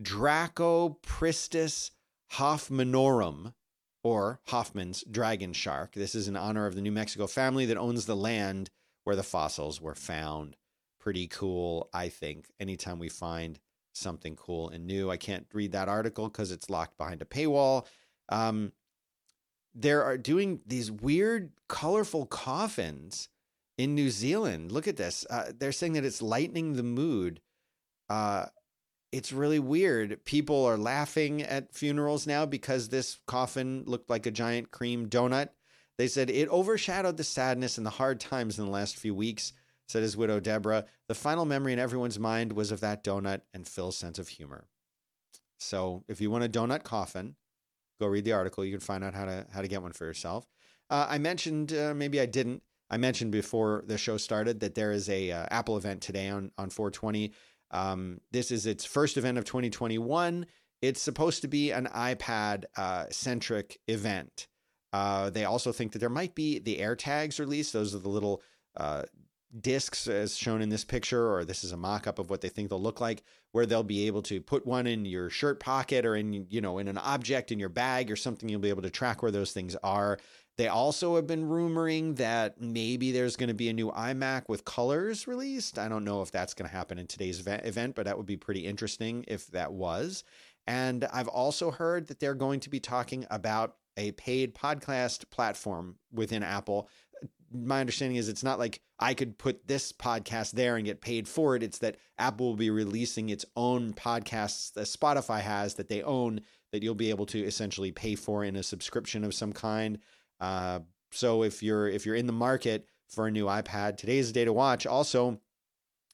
Dracopristis 0.00 1.90
hoffmanorum, 2.34 3.54
or 4.02 4.40
Hoffman's 4.46 5.02
dragon 5.10 5.52
shark. 5.52 5.94
This 5.94 6.14
is 6.14 6.28
in 6.28 6.36
honor 6.36 6.66
of 6.66 6.74
the 6.74 6.80
New 6.80 6.92
Mexico 6.92 7.26
family 7.26 7.66
that 7.66 7.76
owns 7.76 8.06
the 8.06 8.16
land 8.16 8.70
where 9.04 9.16
the 9.16 9.22
fossils 9.22 9.80
were 9.80 9.94
found. 9.94 10.56
Pretty 11.00 11.26
cool, 11.26 11.88
I 11.92 12.08
think. 12.08 12.46
Anytime 12.60 12.98
we 12.98 13.08
find 13.08 13.58
something 13.94 14.36
cool 14.36 14.68
and 14.68 14.86
new, 14.86 15.10
I 15.10 15.16
can't 15.16 15.46
read 15.52 15.72
that 15.72 15.88
article 15.88 16.28
because 16.28 16.52
it's 16.52 16.70
locked 16.70 16.98
behind 16.98 17.22
a 17.22 17.24
paywall. 17.24 17.86
Um, 18.28 18.72
there 19.74 20.04
are 20.04 20.16
doing 20.16 20.60
these 20.66 20.90
weird, 20.90 21.52
colorful 21.68 22.26
coffins 22.26 23.28
in 23.76 23.94
New 23.94 24.10
Zealand. 24.10 24.72
Look 24.72 24.88
at 24.88 24.96
this. 24.96 25.26
Uh, 25.28 25.52
they're 25.56 25.72
saying 25.72 25.94
that 25.94 26.04
it's 26.04 26.22
lightening 26.22 26.74
the 26.74 26.82
mood. 26.82 27.40
Uh, 28.08 28.46
it's 29.12 29.32
really 29.32 29.58
weird. 29.58 30.24
People 30.24 30.64
are 30.64 30.76
laughing 30.76 31.42
at 31.42 31.74
funerals 31.74 32.26
now 32.26 32.46
because 32.46 32.88
this 32.88 33.18
coffin 33.26 33.84
looked 33.86 34.10
like 34.10 34.26
a 34.26 34.30
giant 34.30 34.70
cream 34.70 35.08
donut. 35.08 35.50
They 35.98 36.08
said 36.08 36.28
it 36.28 36.48
overshadowed 36.48 37.16
the 37.16 37.24
sadness 37.24 37.78
and 37.78 37.86
the 37.86 37.90
hard 37.90 38.20
times 38.20 38.58
in 38.58 38.66
the 38.66 38.70
last 38.70 38.96
few 38.96 39.14
weeks, 39.14 39.52
said 39.88 40.02
his 40.02 40.16
widow 40.16 40.40
Deborah. 40.40 40.84
The 41.08 41.14
final 41.14 41.44
memory 41.44 41.72
in 41.72 41.78
everyone's 41.78 42.18
mind 42.18 42.52
was 42.52 42.70
of 42.70 42.80
that 42.80 43.02
donut 43.02 43.42
and 43.54 43.66
Phil's 43.66 43.96
sense 43.96 44.18
of 44.18 44.28
humor. 44.28 44.66
So 45.58 46.04
if 46.08 46.20
you 46.20 46.30
want 46.30 46.44
a 46.44 46.48
donut 46.48 46.82
coffin, 46.82 47.36
Go 48.00 48.06
read 48.06 48.24
the 48.24 48.32
article. 48.32 48.64
You 48.64 48.72
can 48.72 48.80
find 48.80 49.02
out 49.02 49.14
how 49.14 49.24
to 49.24 49.46
how 49.52 49.62
to 49.62 49.68
get 49.68 49.82
one 49.82 49.92
for 49.92 50.04
yourself. 50.04 50.46
Uh, 50.90 51.06
I 51.08 51.18
mentioned 51.18 51.72
uh, 51.72 51.94
maybe 51.94 52.20
I 52.20 52.26
didn't. 52.26 52.62
I 52.90 52.98
mentioned 52.98 53.32
before 53.32 53.82
the 53.86 53.98
show 53.98 54.16
started 54.16 54.60
that 54.60 54.74
there 54.74 54.92
is 54.92 55.08
a 55.08 55.32
uh, 55.32 55.46
Apple 55.50 55.76
event 55.76 56.02
today 56.02 56.28
on 56.28 56.50
on 56.58 56.70
420. 56.70 57.32
Um, 57.76 58.20
this 58.30 58.50
is 58.50 58.64
its 58.66 58.86
first 58.86 59.18
event 59.18 59.36
of 59.36 59.44
2021. 59.44 60.46
It's 60.80 61.00
supposed 61.00 61.42
to 61.42 61.48
be 61.48 61.72
an 61.72 61.86
iPad 61.94 62.64
uh, 62.76 63.04
centric 63.10 63.78
event. 63.86 64.46
Uh, 64.94 65.28
they 65.28 65.44
also 65.44 65.72
think 65.72 65.92
that 65.92 65.98
there 65.98 66.08
might 66.08 66.34
be 66.34 66.58
the 66.58 66.78
AirTags 66.78 67.38
released. 67.38 67.74
Those 67.74 67.94
are 67.94 67.98
the 67.98 68.08
little 68.08 68.42
uh, 68.78 69.02
discs 69.60 70.06
as 70.06 70.36
shown 70.36 70.62
in 70.62 70.70
this 70.70 70.84
picture, 70.84 71.30
or 71.30 71.44
this 71.44 71.64
is 71.64 71.72
a 71.72 71.76
mock 71.76 72.06
up 72.06 72.18
of 72.18 72.30
what 72.30 72.40
they 72.40 72.48
think 72.48 72.70
they'll 72.70 72.80
look 72.80 73.00
like, 73.00 73.22
where 73.52 73.66
they'll 73.66 73.82
be 73.82 74.06
able 74.06 74.22
to 74.22 74.40
put 74.40 74.66
one 74.66 74.86
in 74.86 75.04
your 75.04 75.28
shirt 75.28 75.60
pocket 75.60 76.06
or 76.06 76.16
in, 76.16 76.46
you 76.48 76.62
know, 76.62 76.78
in 76.78 76.88
an 76.88 76.98
object 76.98 77.52
in 77.52 77.58
your 77.58 77.68
bag 77.68 78.10
or 78.10 78.16
something. 78.16 78.48
You'll 78.48 78.60
be 78.60 78.70
able 78.70 78.82
to 78.82 78.90
track 78.90 79.22
where 79.22 79.32
those 79.32 79.52
things 79.52 79.76
are. 79.82 80.18
They 80.56 80.68
also 80.68 81.16
have 81.16 81.26
been 81.26 81.48
rumoring 81.48 82.16
that 82.16 82.60
maybe 82.60 83.12
there's 83.12 83.36
going 83.36 83.48
to 83.48 83.54
be 83.54 83.68
a 83.68 83.74
new 83.74 83.90
iMac 83.90 84.48
with 84.48 84.64
colors 84.64 85.26
released. 85.26 85.78
I 85.78 85.88
don't 85.88 86.04
know 86.04 86.22
if 86.22 86.30
that's 86.30 86.54
going 86.54 86.68
to 86.68 86.74
happen 86.74 86.98
in 86.98 87.06
today's 87.06 87.46
event, 87.46 87.94
but 87.94 88.06
that 88.06 88.16
would 88.16 88.26
be 88.26 88.38
pretty 88.38 88.66
interesting 88.66 89.24
if 89.28 89.48
that 89.48 89.72
was. 89.72 90.24
And 90.66 91.04
I've 91.12 91.28
also 91.28 91.70
heard 91.70 92.06
that 92.06 92.20
they're 92.20 92.34
going 92.34 92.60
to 92.60 92.70
be 92.70 92.80
talking 92.80 93.26
about 93.30 93.76
a 93.98 94.12
paid 94.12 94.54
podcast 94.54 95.28
platform 95.30 95.96
within 96.10 96.42
Apple. 96.42 96.88
My 97.52 97.80
understanding 97.80 98.16
is 98.16 98.28
it's 98.28 98.42
not 98.42 98.58
like 98.58 98.80
I 98.98 99.12
could 99.12 99.36
put 99.36 99.68
this 99.68 99.92
podcast 99.92 100.52
there 100.52 100.76
and 100.76 100.86
get 100.86 101.02
paid 101.02 101.28
for 101.28 101.54
it. 101.54 101.62
It's 101.62 101.78
that 101.78 101.96
Apple 102.18 102.46
will 102.46 102.56
be 102.56 102.70
releasing 102.70 103.28
its 103.28 103.44
own 103.56 103.92
podcasts 103.92 104.72
that 104.72 104.86
Spotify 104.86 105.40
has 105.40 105.74
that 105.74 105.88
they 105.88 106.02
own 106.02 106.40
that 106.72 106.82
you'll 106.82 106.94
be 106.94 107.10
able 107.10 107.26
to 107.26 107.42
essentially 107.42 107.92
pay 107.92 108.14
for 108.14 108.42
in 108.42 108.56
a 108.56 108.62
subscription 108.62 109.22
of 109.22 109.34
some 109.34 109.52
kind. 109.52 109.98
Uh, 110.40 110.80
so 111.12 111.42
if 111.42 111.62
you're 111.62 111.88
if 111.88 112.04
you're 112.06 112.14
in 112.14 112.26
the 112.26 112.32
market 112.32 112.88
for 113.08 113.26
a 113.26 113.30
new 113.30 113.46
iPad, 113.46 113.96
today's 113.96 114.28
the 114.28 114.32
day 114.32 114.44
to 114.44 114.52
watch. 114.52 114.86
Also, 114.86 115.40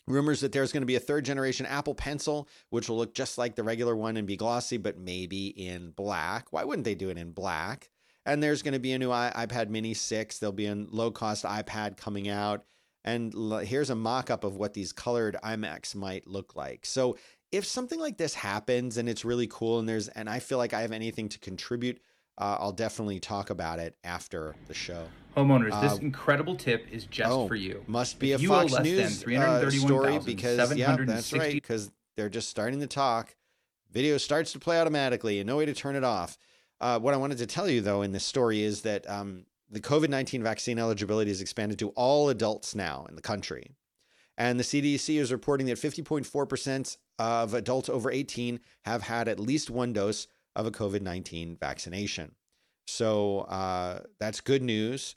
rumors 0.07 0.41
that 0.41 0.53
there's 0.53 0.73
going 0.73 0.83
to 0.83 0.87
be 0.87 0.97
a 0.97 1.01
third 1.01 1.25
generation 1.25 1.67
Apple 1.67 1.95
Pencil, 1.95 2.49
which 2.71 2.89
will 2.89 2.99
look 2.99 3.15
just 3.15 3.39
like 3.39 3.55
the 3.55 3.63
regular 3.63 3.97
one 3.97 4.17
and 4.17 4.27
be 4.27 4.37
glossy, 4.37 4.77
but 4.77 4.99
maybe 4.99 5.49
in 5.49 5.91
black. 5.91 6.53
Why 6.53 6.65
wouldn't 6.65 6.85
they 6.85 6.95
do 6.95 7.11
it 7.11 7.19
in 7.19 7.33
black? 7.33 7.91
And 8.25 8.43
there's 8.43 8.63
going 8.63 8.75
to 8.75 8.81
be 8.81 8.93
a 8.93 8.99
new 8.99 9.09
iPad 9.09 9.69
Mini 9.69 9.95
6. 9.95 10.39
There'll 10.39 10.53
be 10.53 10.67
a 10.67 10.75
low 10.75 11.11
cost 11.11 11.45
iPad 11.45 11.97
coming 11.97 12.29
out. 12.29 12.65
And 13.05 13.35
here's 13.65 13.91
a 13.91 13.97
mock 13.97 14.31
up 14.31 14.45
of 14.45 14.57
what 14.57 14.75
these 14.75 14.93
colored 14.93 15.37
iMacs 15.43 15.97
might 15.97 16.29
look 16.29 16.55
like. 16.55 16.87
So 16.87 17.17
if 17.51 17.67
something 17.67 17.99
like 17.99 18.17
this 18.17 18.35
happens 18.35 18.97
and 18.97 19.09
it's 19.09 19.25
really 19.25 19.49
cool 19.49 19.81
and 19.81 19.89
there's 19.89 20.07
and 20.09 20.31
I 20.31 20.39
feel 20.39 20.59
like 20.59 20.73
I 20.73 20.83
have 20.83 20.93
anything 20.93 21.29
to 21.31 21.39
contribute 21.41 22.01
uh, 22.43 22.57
I'll 22.59 22.73
definitely 22.73 23.21
talk 23.21 23.51
about 23.51 23.79
it 23.79 23.97
after 24.03 24.57
the 24.67 24.75
show. 24.75 25.07
Homeowners, 25.37 25.73
uh, 25.73 25.81
this 25.81 25.99
incredible 25.99 26.57
tip 26.57 26.87
is 26.91 27.07
just 27.07 27.31
oh, 27.31 27.47
for 27.47 27.55
you. 27.55 27.85
Must 27.87 28.19
be 28.19 28.33
if 28.33 28.43
a 28.43 28.47
Fox 28.47 28.77
News 28.81 29.25
uh, 29.25 29.71
story 29.71 30.19
because 30.19 30.77
yeah, 30.77 30.97
that's 30.99 31.33
right. 31.33 31.55
Because 31.55 31.93
they're 32.17 32.29
just 32.29 32.49
starting 32.49 32.81
to 32.81 32.89
talk. 32.89 33.37
Video 33.93 34.19
starts 34.19 34.53
to 34.53 34.59
play 34.59 34.81
automatically, 34.81 35.39
and 35.39 35.47
no 35.47 35.57
way 35.57 35.67
to 35.67 35.73
turn 35.73 35.95
it 35.95 36.03
off. 36.03 36.37
Uh, 36.81 36.99
what 36.99 37.15
I 37.15 37.17
wanted 37.17 37.39
to 37.39 37.47
tell 37.47 37.69
you 37.69 37.81
though 37.81 38.03
in 38.03 38.11
this 38.11 38.25
story 38.25 38.61
is 38.61 38.83
that 38.83 39.09
um, 39.09 39.47
the 39.71 39.81
COVID 39.81 40.09
nineteen 40.09 40.43
vaccine 40.43 40.81
eligibility 40.81 41.31
is 41.31 41.41
expanded 41.41 41.79
to 41.79 41.91
all 41.91 42.29
adults 42.29 42.75
now 42.75 43.07
in 43.09 43.15
the 43.15 43.23
country, 43.23 43.71
and 44.37 44.59
the 44.59 44.65
CDC 44.65 45.17
is 45.17 45.31
reporting 45.31 45.69
that 45.69 45.79
fifty 45.79 46.03
point 46.03 46.27
four 46.27 46.47
percent 46.47 46.97
of 47.21 47.55
adults 47.55 47.89
over 47.89 48.11
eighteen 48.11 48.59
have 48.85 49.03
had 49.03 49.29
at 49.29 49.39
least 49.39 49.71
one 49.71 49.93
dose 49.93 50.27
of 50.55 50.67
a 50.67 50.71
COVID 50.71 51.03
19 51.03 51.57
vaccination. 51.59 52.33
So 52.87 53.41
uh, 53.41 54.01
that's 54.19 54.41
good 54.41 54.63
news. 54.63 55.17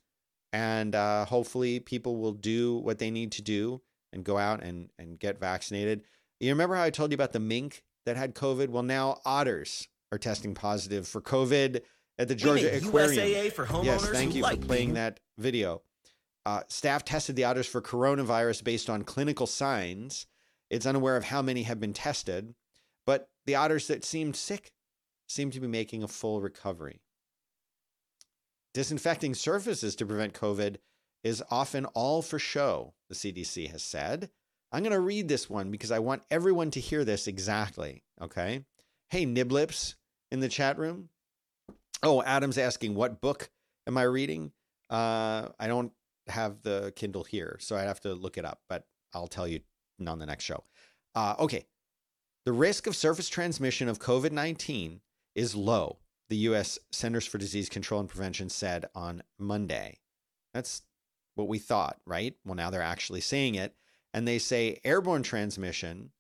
And 0.54 0.96
uh, 0.96 1.26
hopefully, 1.26 1.80
people 1.80 2.16
will 2.16 2.32
do 2.32 2.78
what 2.78 3.00
they 3.00 3.12
need 3.12 3.34
to 3.34 3.42
do 3.42 3.82
and 4.14 4.24
go 4.24 4.38
out 4.38 4.64
and, 4.64 4.90
and 4.98 5.20
get 5.20 5.40
vaccinated. 5.40 6.04
You 6.40 6.50
remember 6.50 6.76
how 6.76 6.84
I 6.84 6.90
told 6.90 7.12
you 7.12 7.16
about 7.16 7.34
the 7.34 7.40
mink 7.40 7.84
that 8.06 8.16
had 8.16 8.36
COVID? 8.36 8.70
Well, 8.70 8.84
now 8.84 9.20
otters 9.26 9.88
are 10.12 10.18
testing 10.18 10.54
positive 10.54 11.08
for 11.08 11.22
COVID 11.22 11.82
at 12.18 12.28
the 12.28 12.36
Georgia 12.36 12.74
Aquarium. 12.76 13.26
USAA 13.26 13.52
for 13.52 13.66
homeowners 13.66 13.86
yes, 13.86 14.10
thank 14.10 14.36
you 14.36 14.44
like 14.44 14.62
for 14.62 14.68
playing 14.68 14.94
that 14.94 15.20
video. 15.38 15.82
Uh, 16.46 16.62
staff 16.68 17.04
tested 17.04 17.36
the 17.36 17.44
otters 17.44 17.68
for 17.68 17.82
coronavirus 17.82 18.64
based 18.64 18.90
on 18.90 19.04
clinical 19.04 19.48
signs. 19.48 20.28
It's 20.70 20.86
unaware 20.86 21.18
of 21.18 21.26
how 21.26 21.42
many 21.42 21.64
have 21.64 21.80
been 21.80 21.94
tested, 21.94 22.54
but 23.06 23.30
the 23.46 23.56
otters 23.56 23.88
that 23.88 24.06
seemed 24.06 24.36
sick 24.36 24.72
seem 25.28 25.52
to 25.52 25.60
be 25.60 25.68
making 25.68 26.04
a 26.04 26.08
full 26.08 26.42
recovery. 26.42 27.02
Disinfecting 28.74 29.36
surfaces 29.36 29.96
to 29.96 30.06
prevent 30.06 30.34
COVID 30.34 30.78
is 31.24 31.42
often 31.50 31.86
all 31.88 32.22
for 32.22 32.38
show, 32.38 32.94
the 33.10 33.16
CDC 33.16 33.72
has 33.72 33.82
said. 33.82 34.30
I'm 34.72 34.84
going 34.84 34.92
to 34.92 35.00
read 35.00 35.28
this 35.28 35.50
one 35.50 35.72
because 35.72 35.92
I 35.92 36.00
want 36.00 36.24
everyone 36.30 36.72
to 36.72 36.80
hear 36.80 37.06
this 37.06 37.28
exactly. 37.28 38.04
Okay. 38.22 38.66
Hey, 39.10 39.26
Niblips 39.26 39.96
in 40.32 40.42
the 40.42 40.50
chat 40.50 40.78
room. 40.78 41.10
Oh, 42.04 42.22
Adam's 42.22 42.58
asking, 42.58 42.96
what 42.96 43.22
book 43.22 43.50
am 43.88 43.98
I 43.98 44.04
reading? 44.04 44.52
Uh, 44.90 45.50
I 45.60 45.68
don't 45.68 45.92
have 46.28 46.62
the 46.62 46.92
Kindle 46.96 47.24
here, 47.24 47.58
so 47.60 47.76
I 47.76 47.84
have 47.84 48.02
to 48.02 48.14
look 48.14 48.38
it 48.38 48.46
up, 48.46 48.60
but 48.68 48.86
I'll 49.14 49.28
tell 49.28 49.48
you 49.48 49.62
on 50.06 50.20
the 50.20 50.26
next 50.26 50.44
show. 50.44 50.64
Uh, 51.16 51.36
okay. 51.40 51.66
The 52.46 52.52
risk 52.52 52.86
of 52.86 52.96
surface 52.96 53.30
transmission 53.30 53.88
of 53.88 54.00
COVID 54.00 54.32
19 54.32 55.00
is 55.36 55.56
low, 55.56 56.00
the 56.30 56.38
U.S. 56.38 56.80
Centers 56.92 57.26
for 57.26 57.38
Disease 57.38 57.70
Control 57.70 58.00
and 58.00 58.10
Prevention 58.10 58.50
said 58.50 58.86
on 58.96 59.22
Monday. 59.38 60.00
That's 60.54 60.82
what 61.36 61.48
we 61.48 61.60
thought, 61.60 61.98
right? 62.06 62.36
Well, 62.46 62.56
now 62.56 62.70
they're 62.70 62.82
actually 62.82 63.22
saying 63.22 63.56
it. 63.56 63.76
And 64.14 64.28
they 64.28 64.40
say 64.40 64.80
airborne 64.86 65.24
transmission 65.24 66.12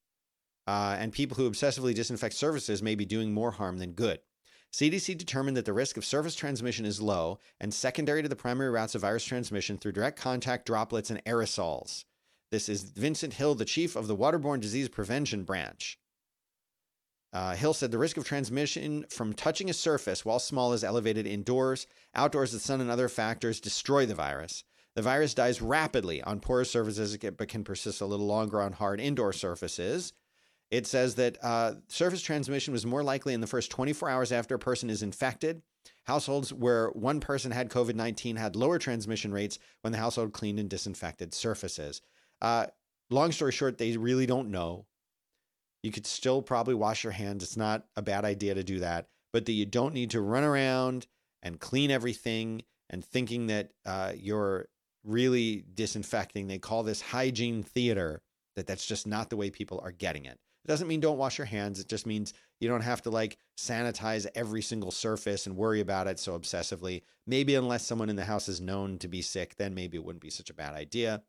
uh, 0.67 0.97
and 0.99 1.13
people 1.13 1.38
who 1.38 1.49
obsessively 1.49 1.95
disinfect 1.95 2.36
surfaces 2.36 2.84
may 2.84 2.95
be 2.95 3.06
doing 3.06 3.34
more 3.34 3.51
harm 3.51 3.78
than 3.78 3.93
good. 3.93 4.19
CDC 4.73 5.17
determined 5.17 5.56
that 5.56 5.63
the 5.63 5.71
risk 5.71 5.95
of 5.95 6.04
surface 6.04 6.36
transmission 6.36 6.86
is 6.86 6.99
low 6.99 7.39
and 7.62 7.73
secondary 7.73 8.21
to 8.21 8.28
the 8.28 8.36
primary 8.36 8.69
routes 8.69 8.93
of 8.93 9.01
virus 9.01 9.23
transmission 9.23 9.78
through 9.78 9.93
direct 9.93 10.19
contact, 10.19 10.65
droplets, 10.65 11.10
and 11.10 11.23
aerosols. 11.23 12.04
This 12.51 12.67
is 12.67 12.84
Vincent 12.84 13.36
Hill, 13.36 13.56
the 13.56 13.63
chief 13.63 13.95
of 13.95 14.08
the 14.08 14.17
Waterborne 14.17 14.60
Disease 14.60 14.89
Prevention 14.89 15.43
Branch. 15.43 15.97
Uh, 17.36 17.54
Hill 17.54 17.74
said 17.74 17.91
the 17.91 17.98
risk 17.98 18.15
of 18.15 18.24
transmission 18.24 19.06
from 19.10 19.34
touching 19.34 19.69
a 19.69 19.74
surface 19.74 20.24
while 20.24 20.39
small 20.39 20.71
is 20.71 20.86
elevated 20.86 21.28
indoors. 21.28 21.86
Outdoors, 22.15 22.54
the 22.54 22.60
sun 22.60 22.80
and 22.80 22.89
other 22.89 23.10
factors 23.10 23.60
destroy 23.60 24.06
the 24.06 24.15
virus. 24.15 24.63
The 24.95 25.02
virus 25.02 25.34
dies 25.34 25.62
rapidly 25.62 26.24
on 26.24 26.39
porous 26.39 26.71
surfaces, 26.71 27.17
but 27.17 27.50
can 27.50 27.65
persist 27.65 28.00
a 28.00 28.06
little 28.06 28.26
longer 28.26 28.62
on 28.62 28.71
hard 28.71 29.02
indoor 29.02 29.34
surfaces. 29.34 30.13
It 30.71 30.88
says 30.88 31.15
that 31.15 31.38
uh, 31.43 31.74
surface 31.89 32.21
transmission 32.21 32.71
was 32.71 32.86
more 32.86 33.04
likely 33.04 33.34
in 33.34 33.41
the 33.41 33.48
first 33.48 33.69
24 33.69 34.10
hours 34.10 34.32
after 34.32 34.56
a 34.56 34.60
person 34.60 34.89
is 34.89 35.04
infected. 35.04 35.62
Households 36.06 36.54
where 36.54 36.88
one 36.91 37.19
person 37.19 37.52
had 37.52 37.69
COVID 37.69 37.95
19 37.95 38.38
had 38.38 38.56
lower 38.56 38.80
transmission 38.80 39.34
rates 39.34 39.60
when 39.82 39.91
the 39.91 40.00
household 40.00 40.32
cleaned 40.32 40.58
and 40.58 40.69
disinfected 40.69 41.34
surfaces. 41.34 42.00
Uh, 42.41 42.67
long 43.10 43.34
story 43.34 43.52
short, 43.52 43.78
they 43.78 43.98
really 43.98 44.26
don't 44.26 44.52
know. 44.52 44.86
You 45.86 45.91
could 45.91 46.08
still 46.08 46.41
probably 46.41 46.74
wash 46.74 47.04
your 47.04 47.13
hands. 47.13 47.43
It's 47.43 47.56
not 47.56 47.86
a 47.95 48.02
bad 48.02 48.26
idea 48.26 48.56
to 48.56 48.63
do 48.63 48.80
that, 48.80 49.08
but 49.32 49.45
that 49.45 49.52
you 49.52 49.67
don't 49.67 49.93
need 49.93 50.10
to 50.12 50.21
run 50.21 50.43
around 50.43 51.06
and 51.43 51.60
clean 51.60 51.91
everything 51.91 52.63
and 52.89 53.06
thinking 53.06 53.45
that 53.48 53.69
uh, 53.86 54.13
you're 54.17 54.67
really 55.04 55.63
disinfecting. 55.76 56.48
They 56.48 56.58
call 56.58 56.82
this 56.82 57.02
hygiene 57.02 57.62
theater, 57.62 58.24
that 58.56 58.65
that's 58.65 58.88
just 58.88 59.06
not 59.06 59.30
the 59.30 59.38
way 59.38 59.52
people 59.52 59.80
are 59.84 59.91
getting 59.91 60.26
it. 60.26 60.39
It 60.63 60.67
doesn't 60.67 60.88
mean 60.88 61.02
don't 61.02 61.19
wash 61.19 61.38
your 61.38 61.45
hands. 61.45 61.80
It 61.80 61.88
just 61.88 62.08
means 62.08 62.34
you 62.60 62.67
don't 62.67 62.82
have 62.82 63.04
to 63.04 63.12
like 63.12 63.38
sanitize 63.56 64.26
every 64.34 64.63
single 64.63 64.89
surface 64.89 65.45
and 65.45 65.56
worry 65.56 65.82
about 65.82 66.08
it 66.08 66.17
so 66.17 66.38
obsessively. 66.38 67.04
Maybe 67.28 67.54
unless 67.54 67.86
someone 67.86 68.10
in 68.10 68.15
the 68.15 68.26
house 68.26 68.50
is 68.50 68.60
known 68.60 68.98
to 68.98 69.08
be 69.08 69.21
sick, 69.21 69.56
then 69.58 69.76
maybe 69.76 69.98
it 69.98 70.04
wouldn't 70.04 70.24
be 70.24 70.32
such 70.32 70.50
a 70.50 70.56
bad 70.56 70.74
idea. 70.74 71.21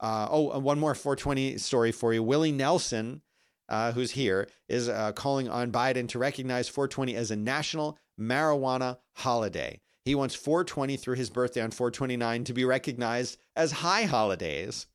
Uh, 0.00 0.26
oh, 0.28 0.58
one 0.58 0.80
more 0.80 0.96
420 0.96 1.58
story 1.58 1.92
for 1.92 2.12
you. 2.12 2.24
Willie 2.24 2.50
Nelson 2.50 3.22
uh, 3.68 3.92
who's 3.92 4.12
here, 4.12 4.48
is 4.68 4.88
uh, 4.88 5.12
calling 5.12 5.48
on 5.48 5.72
Biden 5.72 6.08
to 6.08 6.18
recognize 6.18 6.68
420 6.68 7.14
as 7.16 7.30
a 7.30 7.36
national 7.36 7.98
marijuana 8.18 8.98
holiday. 9.14 9.80
He 10.04 10.14
wants 10.14 10.34
420 10.34 10.96
through 10.96 11.16
his 11.16 11.30
birthday 11.30 11.62
on 11.62 11.70
429 11.70 12.44
to 12.44 12.52
be 12.52 12.64
recognized 12.64 13.38
as 13.56 13.72
high 13.72 14.04
holidays. 14.04 14.86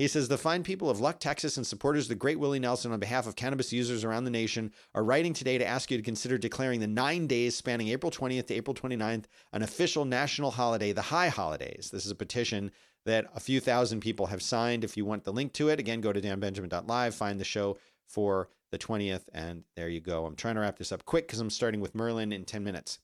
He 0.00 0.08
says 0.08 0.28
the 0.28 0.38
fine 0.38 0.62
people 0.62 0.88
of 0.88 0.98
Luck, 0.98 1.20
Texas, 1.20 1.58
and 1.58 1.66
supporters 1.66 2.06
of 2.06 2.08
the 2.08 2.14
great 2.14 2.38
Willie 2.38 2.58
Nelson 2.58 2.90
on 2.90 3.00
behalf 3.00 3.26
of 3.26 3.36
cannabis 3.36 3.70
users 3.70 4.02
around 4.02 4.24
the 4.24 4.30
nation 4.30 4.72
are 4.94 5.04
writing 5.04 5.34
today 5.34 5.58
to 5.58 5.66
ask 5.66 5.90
you 5.90 5.98
to 5.98 6.02
consider 6.02 6.38
declaring 6.38 6.80
the 6.80 6.86
nine 6.86 7.26
days 7.26 7.54
spanning 7.54 7.88
April 7.88 8.10
20th 8.10 8.46
to 8.46 8.54
April 8.54 8.74
29th 8.74 9.24
an 9.52 9.62
official 9.62 10.06
national 10.06 10.52
holiday, 10.52 10.92
the 10.92 11.02
High 11.02 11.28
Holidays. 11.28 11.90
This 11.92 12.06
is 12.06 12.10
a 12.10 12.14
petition 12.16 12.72
that 13.06 13.26
a 13.34 13.40
few 13.40 13.60
thousand 13.60 14.00
people 14.00 14.26
have 14.26 14.42
signed. 14.42 14.84
If 14.84 14.96
you 14.96 15.04
want 15.04 15.24
the 15.24 15.32
link 15.32 15.52
to 15.54 15.68
it, 15.68 15.80
again, 15.80 16.00
go 16.00 16.12
to 16.12 16.20
danbenjamin.live, 16.20 17.14
find 17.14 17.40
the 17.40 17.44
show 17.44 17.78
for 18.06 18.48
the 18.70 18.78
20th. 18.78 19.24
And 19.32 19.64
there 19.76 19.88
you 19.88 20.00
go. 20.00 20.26
I'm 20.26 20.36
trying 20.36 20.56
to 20.56 20.60
wrap 20.60 20.78
this 20.78 20.92
up 20.92 21.04
quick 21.04 21.26
because 21.26 21.40
I'm 21.40 21.50
starting 21.50 21.80
with 21.80 21.94
Merlin 21.94 22.32
in 22.32 22.44
10 22.44 22.64
minutes. 22.64 22.98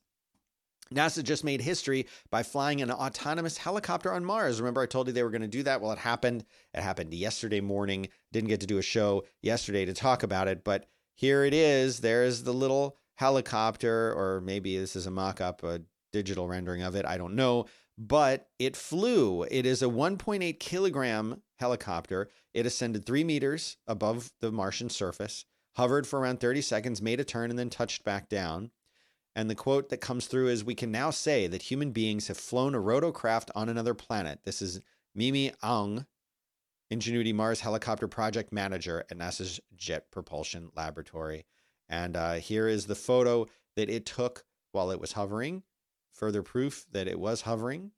NASA 0.95 1.23
just 1.23 1.43
made 1.43 1.61
history 1.61 2.07
by 2.31 2.43
flying 2.43 2.81
an 2.81 2.93
autonomous 2.93 3.59
helicopter 3.59 4.13
on 4.13 4.25
Mars. 4.25 4.61
Remember, 4.61 4.83
I 4.83 4.87
told 4.87 5.09
you 5.09 5.13
they 5.13 5.25
were 5.25 5.31
going 5.31 5.43
to 5.43 5.49
do 5.49 5.65
that? 5.65 5.81
Well, 5.81 5.93
it 5.93 5.99
happened. 5.99 6.45
It 6.75 6.83
happened 6.83 7.13
yesterday 7.13 7.61
morning. 7.61 8.09
Didn't 8.33 8.51
get 8.51 8.61
to 8.61 8.67
do 8.67 8.79
a 8.79 8.83
show 8.83 9.25
yesterday 9.43 9.85
to 9.85 9.95
talk 9.95 10.23
about 10.23 10.47
it, 10.47 10.63
but 10.63 10.87
here 11.15 11.45
it 11.45 11.55
is. 11.55 12.01
There's 12.01 12.45
the 12.45 12.55
little 12.55 12.97
helicopter, 13.17 14.13
or 14.13 14.41
maybe 14.43 14.79
this 14.79 14.95
is 14.95 15.07
a 15.07 15.11
mock 15.11 15.41
up, 15.41 15.65
a 15.65 15.81
digital 16.13 16.47
rendering 16.47 16.83
of 16.83 16.95
it. 16.95 17.05
I 17.05 17.19
don't 17.19 17.35
know. 17.35 17.67
But 17.99 18.49
it 18.59 18.77
flew. 18.77 19.45
It 19.45 19.65
is 19.65 19.83
a 19.83 19.87
1.8 19.87 20.59
kilogram 20.61 21.43
helicopter. 21.59 22.29
It 22.53 22.67
ascended 22.67 23.07
three 23.07 23.25
meters 23.25 23.79
above 23.87 24.33
the 24.41 24.53
Martian 24.53 24.91
surface, 24.91 25.47
hovered 25.77 26.07
for 26.07 26.21
around 26.21 26.41
30 26.41 26.61
seconds, 26.61 27.01
made 27.01 27.21
a 27.21 27.25
turn, 27.25 27.51
and 27.51 27.59
then 27.59 27.71
touched 27.71 28.05
back 28.05 28.29
down. 28.29 28.71
And 29.35 29.51
the 29.51 29.55
quote 29.55 29.91
that 29.91 29.99
comes 29.99 30.27
through 30.27 30.49
is 30.49 30.65
We 30.65 30.75
can 30.75 30.91
now 30.91 31.11
say 31.11 31.47
that 31.47 31.63
human 31.63 31.93
beings 31.93 32.29
have 32.29 32.39
flown 32.39 32.75
a 32.75 32.81
rotorcraft 32.81 33.51
on 33.55 33.69
another 33.69 33.95
planet. 33.95 34.41
This 34.45 34.63
is 34.63 34.81
Mimi 35.15 35.53
Aung, 35.63 36.07
Ingenuity 36.91 37.33
Mars 37.33 37.61
helicopter 37.61 38.09
project 38.09 38.53
manager 38.53 39.05
at 39.11 39.19
NASA's 39.19 39.61
Jet 39.75 40.11
Propulsion 40.11 40.71
Laboratory. 40.75 41.45
And 41.89 42.17
uh, 42.17 42.35
here 42.35 42.69
is 42.69 42.87
the 42.87 42.95
photo 42.95 43.47
that 43.77 43.91
it 43.91 44.07
took 44.07 44.45
while 44.73 44.91
it 44.91 45.01
was 45.01 45.13
hovering. 45.13 45.63
Further 46.17 46.43
proof 46.43 46.87
that 46.93 47.09
it 47.09 47.19
was 47.19 47.43
hovering. 47.43 47.93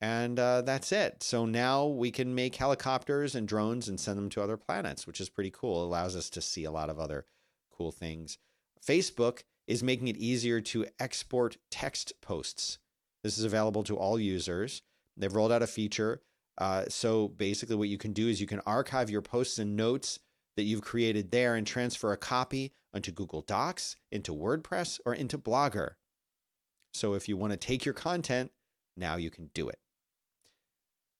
And 0.00 0.38
uh, 0.38 0.62
that's 0.62 0.92
it. 0.92 1.22
So 1.22 1.44
now 1.44 1.86
we 1.86 2.10
can 2.10 2.34
make 2.34 2.54
helicopters 2.54 3.34
and 3.34 3.48
drones 3.48 3.88
and 3.88 3.98
send 3.98 4.16
them 4.16 4.28
to 4.30 4.42
other 4.42 4.56
planets, 4.56 5.06
which 5.06 5.20
is 5.20 5.28
pretty 5.28 5.50
cool. 5.50 5.82
It 5.82 5.86
allows 5.86 6.14
us 6.14 6.30
to 6.30 6.40
see 6.40 6.64
a 6.64 6.70
lot 6.70 6.90
of 6.90 7.00
other 7.00 7.26
cool 7.72 7.90
things. 7.90 8.38
Facebook 8.86 9.42
is 9.66 9.82
making 9.82 10.08
it 10.08 10.16
easier 10.16 10.60
to 10.60 10.86
export 11.00 11.56
text 11.70 12.12
posts. 12.20 12.78
This 13.24 13.38
is 13.38 13.44
available 13.44 13.82
to 13.84 13.96
all 13.96 14.20
users. 14.20 14.82
They've 15.16 15.34
rolled 15.34 15.52
out 15.52 15.62
a 15.62 15.66
feature. 15.66 16.22
Uh, 16.56 16.84
so 16.88 17.28
basically, 17.28 17.76
what 17.76 17.88
you 17.88 17.98
can 17.98 18.12
do 18.12 18.28
is 18.28 18.40
you 18.40 18.46
can 18.46 18.60
archive 18.66 19.10
your 19.10 19.22
posts 19.22 19.58
and 19.58 19.76
notes 19.76 20.20
that 20.56 20.64
you've 20.64 20.82
created 20.82 21.30
there 21.30 21.54
and 21.54 21.66
transfer 21.66 22.12
a 22.12 22.16
copy 22.16 22.72
onto 22.94 23.12
Google 23.12 23.42
Docs, 23.42 23.96
into 24.10 24.34
WordPress, 24.34 24.98
or 25.04 25.14
into 25.14 25.38
Blogger. 25.38 25.92
So 26.92 27.14
if 27.14 27.28
you 27.28 27.36
want 27.36 27.52
to 27.52 27.56
take 27.56 27.84
your 27.84 27.94
content, 27.94 28.50
now 28.96 29.16
you 29.16 29.30
can 29.30 29.50
do 29.54 29.68
it. 29.68 29.78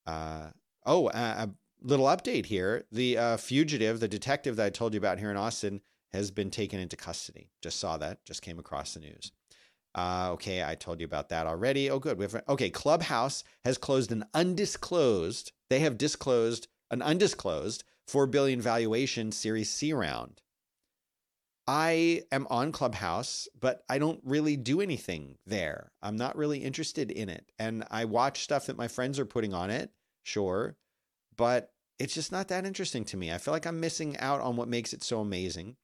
Uh, 0.07 0.49
oh, 0.87 1.09
a, 1.09 1.13
a, 1.13 1.51
little 1.81 2.07
update 2.07 2.47
here. 2.47 2.85
The 2.91 3.19
uh, 3.19 3.37
fugitive, 3.37 4.01
the 4.01 4.09
detective 4.09 4.57
that 4.57 4.67
I 4.67 4.71
told 4.71 4.95
you 4.95 4.99
about 4.99 5.19
here 5.19 5.31
in 5.31 5.37
Austin, 5.37 5.81
has 6.13 6.31
been 6.31 6.51
taken 6.51 6.81
into 6.81 6.97
custody. 6.97 7.51
Just 7.63 7.79
saw 7.79 7.99
that, 7.99 8.25
just 8.25 8.43
came 8.43 8.59
across 8.59 8.95
the 8.95 9.01
news. 9.01 9.31
Uh, 9.95 10.31
okay, 10.33 10.65
I 10.65 10.75
told 10.75 11.01
you 11.01 11.05
about 11.05 11.29
that 11.29 11.47
already. 11.47 11.91
Oh, 11.91 11.99
good. 11.99 12.19
We 12.19 12.25
have, 12.25 12.43
okay, 12.49 12.71
Clubhouse 12.71 13.45
has 13.65 13.79
closed 13.79 14.13
an 14.13 14.25
undisclosed, 14.35 15.53
they 15.71 15.81
have 15.81 15.99
disclosed 15.99 16.69
an 16.91 17.03
undisclosed 17.03 17.85
4 18.07 18.27
billion 18.27 18.61
valuation 18.61 19.33
Series 19.33 19.71
C 19.71 19.93
round. 19.93 20.41
I 21.69 22.23
am 22.33 22.47
on 22.49 22.73
Clubhouse, 22.73 23.47
but 23.61 23.83
I 23.91 23.99
don't 23.99 24.23
really 24.25 24.57
do 24.57 24.81
anything 24.81 25.37
there. 25.45 25.93
I'm 26.01 26.17
not 26.17 26.35
really 26.35 26.61
interested 26.61 27.11
in 27.11 27.29
it. 27.29 27.53
And 27.59 27.85
I 27.91 28.07
watch 28.07 28.43
stuff 28.43 28.67
that 28.67 28.79
my 28.79 28.89
friends 28.89 29.19
are 29.19 29.27
putting 29.27 29.53
on 29.53 29.69
it, 29.69 29.91
sure, 30.23 30.79
but 31.37 31.71
it's 31.99 32.15
just 32.15 32.33
not 32.33 32.49
that 32.49 32.65
interesting 32.65 33.05
to 33.05 33.19
me. 33.19 33.31
I 33.31 33.37
feel 33.37 33.53
like 33.53 33.67
I'm 33.67 33.81
missing 33.81 34.17
out 34.17 34.41
on 34.41 34.57
what 34.57 34.67
makes 34.67 34.95
it 34.95 35.03
so 35.05 35.21
amazing. 35.21 35.77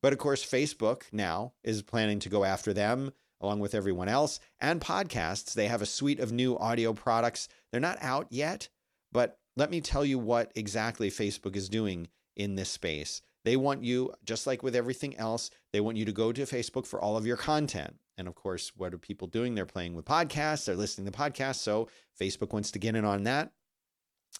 But 0.00 0.12
of 0.12 0.20
course, 0.20 0.48
Facebook 0.48 1.02
now 1.10 1.54
is 1.64 1.82
planning 1.82 2.20
to 2.20 2.28
go 2.28 2.44
after 2.44 2.72
them 2.72 3.10
along 3.40 3.58
with 3.58 3.74
everyone 3.74 4.08
else 4.08 4.38
and 4.60 4.80
podcasts. 4.80 5.54
They 5.54 5.66
have 5.66 5.82
a 5.82 5.86
suite 5.86 6.20
of 6.20 6.30
new 6.30 6.56
audio 6.56 6.92
products. 6.92 7.48
They're 7.72 7.80
not 7.80 7.98
out 8.00 8.28
yet, 8.30 8.68
but 9.10 9.40
let 9.56 9.72
me 9.72 9.80
tell 9.80 10.04
you 10.04 10.20
what 10.20 10.52
exactly 10.54 11.10
Facebook 11.10 11.56
is 11.56 11.68
doing 11.68 12.06
in 12.36 12.54
this 12.54 12.70
space. 12.70 13.22
They 13.44 13.56
want 13.56 13.82
you, 13.82 14.12
just 14.24 14.46
like 14.46 14.62
with 14.62 14.76
everything 14.76 15.16
else, 15.16 15.50
they 15.72 15.80
want 15.80 15.96
you 15.96 16.04
to 16.04 16.12
go 16.12 16.32
to 16.32 16.42
Facebook 16.42 16.86
for 16.86 17.00
all 17.00 17.16
of 17.16 17.26
your 17.26 17.36
content. 17.36 17.96
And 18.16 18.28
of 18.28 18.34
course, 18.34 18.72
what 18.76 18.94
are 18.94 18.98
people 18.98 19.26
doing? 19.26 19.54
They're 19.54 19.66
playing 19.66 19.94
with 19.94 20.04
podcasts, 20.04 20.66
they're 20.66 20.76
listening 20.76 21.10
to 21.10 21.18
podcasts. 21.18 21.56
So 21.56 21.88
Facebook 22.20 22.52
wants 22.52 22.70
to 22.72 22.78
get 22.78 22.94
in 22.94 23.04
on 23.04 23.24
that. 23.24 23.52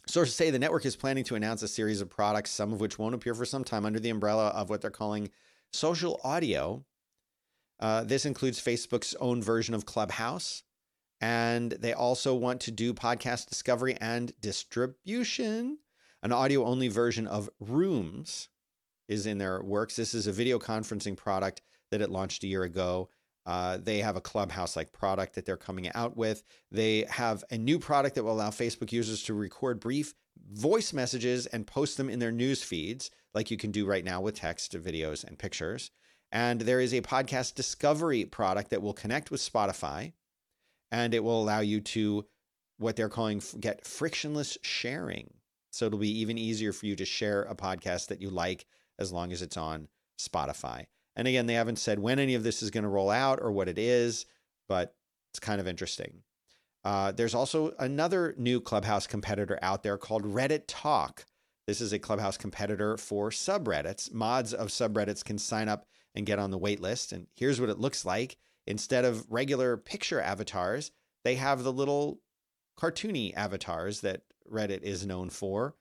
Sources 0.06 0.34
say 0.34 0.50
the 0.50 0.58
network 0.58 0.84
is 0.86 0.96
planning 0.96 1.24
to 1.24 1.34
announce 1.34 1.62
a 1.62 1.68
series 1.68 2.00
of 2.00 2.10
products, 2.10 2.50
some 2.50 2.72
of 2.72 2.80
which 2.80 2.98
won't 2.98 3.14
appear 3.14 3.34
for 3.34 3.44
some 3.44 3.64
time 3.64 3.84
under 3.84 4.00
the 4.00 4.10
umbrella 4.10 4.48
of 4.48 4.70
what 4.70 4.80
they're 4.80 4.90
calling 4.90 5.30
social 5.72 6.20
audio. 6.24 6.84
Uh, 7.78 8.04
this 8.04 8.24
includes 8.24 8.60
Facebook's 8.60 9.14
own 9.20 9.42
version 9.42 9.74
of 9.74 9.86
Clubhouse. 9.86 10.62
And 11.20 11.72
they 11.72 11.92
also 11.92 12.34
want 12.34 12.60
to 12.62 12.72
do 12.72 12.92
podcast 12.92 13.48
discovery 13.48 13.96
and 14.00 14.32
distribution. 14.40 15.78
An 16.22 16.32
audio 16.32 16.64
only 16.64 16.88
version 16.88 17.26
of 17.26 17.48
Rooms 17.60 18.48
is 19.08 19.26
in 19.26 19.38
their 19.38 19.62
works. 19.62 19.96
This 19.96 20.14
is 20.14 20.26
a 20.26 20.32
video 20.32 20.58
conferencing 20.58 21.16
product 21.16 21.62
that 21.90 22.00
it 22.00 22.10
launched 22.10 22.44
a 22.44 22.46
year 22.46 22.62
ago. 22.62 23.08
Uh, 23.44 23.78
they 23.82 23.98
have 23.98 24.16
a 24.16 24.20
Clubhouse 24.20 24.76
like 24.76 24.92
product 24.92 25.34
that 25.34 25.44
they're 25.44 25.56
coming 25.56 25.90
out 25.94 26.16
with. 26.16 26.42
They 26.70 27.04
have 27.10 27.42
a 27.50 27.58
new 27.58 27.78
product 27.78 28.14
that 28.14 28.24
will 28.24 28.32
allow 28.32 28.50
Facebook 28.50 28.92
users 28.92 29.22
to 29.24 29.34
record 29.34 29.80
brief 29.80 30.14
voice 30.52 30.92
messages 30.92 31.46
and 31.46 31.66
post 31.66 31.96
them 31.96 32.08
in 32.08 32.18
their 32.18 32.32
news 32.32 32.62
feeds, 32.62 33.10
like 33.34 33.50
you 33.50 33.56
can 33.56 33.70
do 33.70 33.86
right 33.86 34.04
now 34.04 34.20
with 34.20 34.36
text, 34.36 34.72
videos, 34.80 35.24
and 35.24 35.38
pictures. 35.38 35.90
And 36.30 36.62
there 36.62 36.80
is 36.80 36.94
a 36.94 37.02
podcast 37.02 37.54
discovery 37.54 38.24
product 38.24 38.70
that 38.70 38.82
will 38.82 38.94
connect 38.94 39.30
with 39.30 39.40
Spotify 39.40 40.12
and 40.90 41.14
it 41.14 41.24
will 41.24 41.42
allow 41.42 41.60
you 41.60 41.80
to 41.80 42.24
what 42.78 42.96
they're 42.96 43.08
calling 43.08 43.42
get 43.58 43.84
frictionless 43.84 44.56
sharing. 44.62 45.32
So 45.70 45.86
it'll 45.86 45.98
be 45.98 46.20
even 46.20 46.38
easier 46.38 46.72
for 46.72 46.86
you 46.86 46.96
to 46.96 47.04
share 47.04 47.42
a 47.42 47.54
podcast 47.54 48.08
that 48.08 48.20
you 48.20 48.30
like 48.30 48.66
as 49.02 49.12
long 49.12 49.32
as 49.32 49.42
it's 49.42 49.58
on 49.58 49.88
Spotify. 50.18 50.86
And 51.14 51.28
again, 51.28 51.46
they 51.46 51.54
haven't 51.54 51.78
said 51.78 51.98
when 51.98 52.18
any 52.18 52.34
of 52.34 52.42
this 52.42 52.62
is 52.62 52.70
going 52.70 52.84
to 52.84 52.88
roll 52.88 53.10
out 53.10 53.40
or 53.42 53.52
what 53.52 53.68
it 53.68 53.78
is, 53.78 54.24
but 54.68 54.94
it's 55.30 55.40
kind 55.40 55.60
of 55.60 55.68
interesting. 55.68 56.22
Uh, 56.84 57.12
there's 57.12 57.34
also 57.34 57.74
another 57.78 58.34
new 58.38 58.60
Clubhouse 58.60 59.06
competitor 59.06 59.58
out 59.62 59.82
there 59.82 59.98
called 59.98 60.24
Reddit 60.24 60.64
Talk. 60.66 61.26
This 61.66 61.80
is 61.80 61.92
a 61.92 61.98
Clubhouse 61.98 62.36
competitor 62.36 62.96
for 62.96 63.30
subreddits. 63.30 64.12
Mods 64.12 64.52
of 64.52 64.68
subreddits 64.68 65.24
can 65.24 65.38
sign 65.38 65.68
up 65.68 65.86
and 66.14 66.26
get 66.26 66.38
on 66.38 66.50
the 66.50 66.58
wait 66.58 66.80
list. 66.80 67.12
And 67.12 67.26
here's 67.36 67.60
what 67.60 67.70
it 67.70 67.78
looks 67.78 68.04
like. 68.04 68.36
Instead 68.66 69.04
of 69.04 69.30
regular 69.30 69.76
picture 69.76 70.20
avatars, 70.20 70.90
they 71.24 71.36
have 71.36 71.62
the 71.62 71.72
little 71.72 72.20
cartoony 72.78 73.34
avatars 73.34 74.00
that 74.00 74.22
Reddit 74.50 74.82
is 74.82 75.06
known 75.06 75.30
for. 75.30 75.74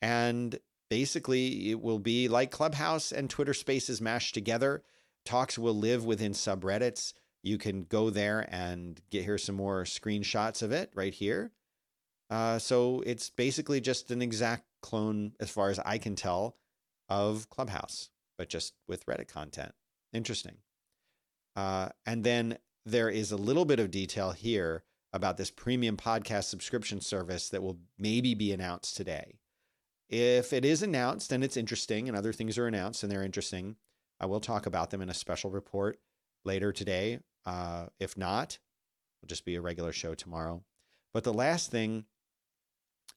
And 0.00 0.58
basically, 0.94 1.72
it 1.72 1.82
will 1.82 1.98
be 1.98 2.28
like 2.28 2.52
Clubhouse 2.52 3.10
and 3.10 3.28
Twitter 3.28 3.52
Spaces 3.52 4.00
mashed 4.00 4.32
together. 4.32 4.84
Talks 5.24 5.58
will 5.58 5.74
live 5.74 6.04
within 6.04 6.30
subreddits. 6.30 7.14
You 7.42 7.58
can 7.58 7.82
go 7.82 8.10
there 8.10 8.46
and 8.48 9.00
get 9.10 9.24
here 9.24 9.36
some 9.36 9.56
more 9.56 9.82
screenshots 9.82 10.62
of 10.62 10.70
it 10.70 10.92
right 10.94 11.12
here. 11.12 11.50
Uh, 12.30 12.60
so 12.60 13.02
it's 13.04 13.28
basically 13.28 13.80
just 13.80 14.12
an 14.12 14.22
exact 14.22 14.66
clone, 14.82 15.32
as 15.40 15.50
far 15.50 15.68
as 15.68 15.80
I 15.80 15.98
can 15.98 16.14
tell, 16.14 16.58
of 17.08 17.50
Clubhouse, 17.50 18.10
but 18.38 18.48
just 18.48 18.74
with 18.86 19.04
Reddit 19.06 19.26
content. 19.26 19.72
Interesting. 20.12 20.58
Uh, 21.56 21.88
and 22.06 22.22
then 22.22 22.56
there 22.86 23.10
is 23.10 23.32
a 23.32 23.36
little 23.36 23.64
bit 23.64 23.80
of 23.80 23.90
detail 23.90 24.30
here 24.30 24.84
about 25.12 25.38
this 25.38 25.50
premium 25.50 25.96
podcast 25.96 26.44
subscription 26.44 27.00
service 27.00 27.48
that 27.48 27.64
will 27.64 27.80
maybe 27.98 28.32
be 28.34 28.52
announced 28.52 28.96
today. 28.96 29.40
If 30.08 30.52
it 30.52 30.64
is 30.64 30.82
announced 30.82 31.32
and 31.32 31.42
it's 31.42 31.56
interesting, 31.56 32.08
and 32.08 32.16
other 32.16 32.32
things 32.32 32.58
are 32.58 32.66
announced 32.66 33.02
and 33.02 33.10
they're 33.10 33.24
interesting, 33.24 33.76
I 34.20 34.26
will 34.26 34.40
talk 34.40 34.66
about 34.66 34.90
them 34.90 35.00
in 35.00 35.08
a 35.08 35.14
special 35.14 35.50
report 35.50 35.98
later 36.44 36.72
today 36.72 37.20
uh, 37.46 37.86
if 38.00 38.16
not, 38.16 38.58
it'll 39.22 39.28
just 39.28 39.44
be 39.44 39.54
a 39.56 39.60
regular 39.60 39.92
show 39.92 40.14
tomorrow. 40.14 40.62
But 41.12 41.24
the 41.24 41.32
last 41.32 41.70
thing 41.70 42.06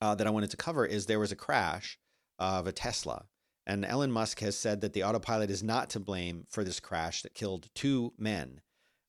uh, 0.02 0.16
that 0.16 0.28
I 0.28 0.32
wanted 0.32 0.52
to 0.52 0.58
cover 0.58 0.86
is 0.86 1.06
there 1.06 1.20
was 1.20 1.32
a 1.32 1.36
crash 1.36 1.98
of 2.38 2.68
a 2.68 2.72
Tesla. 2.72 3.26
And 3.66 3.84
Elon 3.84 4.12
Musk 4.12 4.40
has 4.40 4.58
said 4.58 4.82
that 4.82 4.94
the 4.94 5.04
autopilot 5.04 5.50
is 5.50 5.64
not 5.64 5.90
to 5.92 6.00
blame 6.00 6.46
for 6.50 6.64
this 6.64 6.80
crash 6.80 7.22
that 7.22 7.34
killed 7.34 7.70
two 7.74 8.14
men. 8.18 8.62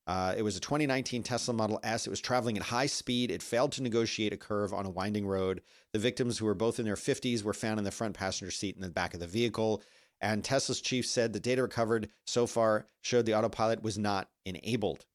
Uh, 0.09 0.33
it 0.35 0.41
was 0.41 0.57
a 0.57 0.59
2019 0.59 1.21
Tesla 1.21 1.53
Model 1.53 1.79
S. 1.83 2.07
It 2.07 2.09
was 2.09 2.19
traveling 2.19 2.57
at 2.57 2.63
high 2.63 2.87
speed. 2.87 3.29
It 3.29 3.43
failed 3.43 3.71
to 3.73 3.83
negotiate 3.83 4.33
a 4.33 4.37
curve 4.37 4.73
on 4.73 4.87
a 4.87 4.89
winding 4.89 5.27
road. 5.27 5.61
The 5.93 5.99
victims, 5.99 6.39
who 6.39 6.47
were 6.47 6.55
both 6.55 6.79
in 6.79 6.85
their 6.85 6.95
50s, 6.95 7.43
were 7.43 7.53
found 7.53 7.77
in 7.77 7.83
the 7.83 7.91
front 7.91 8.15
passenger 8.15 8.49
seat 8.49 8.75
in 8.75 8.81
the 8.81 8.89
back 8.89 9.13
of 9.13 9.19
the 9.19 9.27
vehicle. 9.27 9.83
And 10.19 10.43
Tesla's 10.43 10.81
chief 10.81 11.05
said 11.05 11.31
the 11.31 11.39
data 11.39 11.61
recovered 11.61 12.09
so 12.25 12.47
far 12.47 12.87
showed 13.01 13.27
the 13.27 13.35
autopilot 13.35 13.83
was 13.83 13.99
not 13.99 14.29
enabled. 14.47 15.05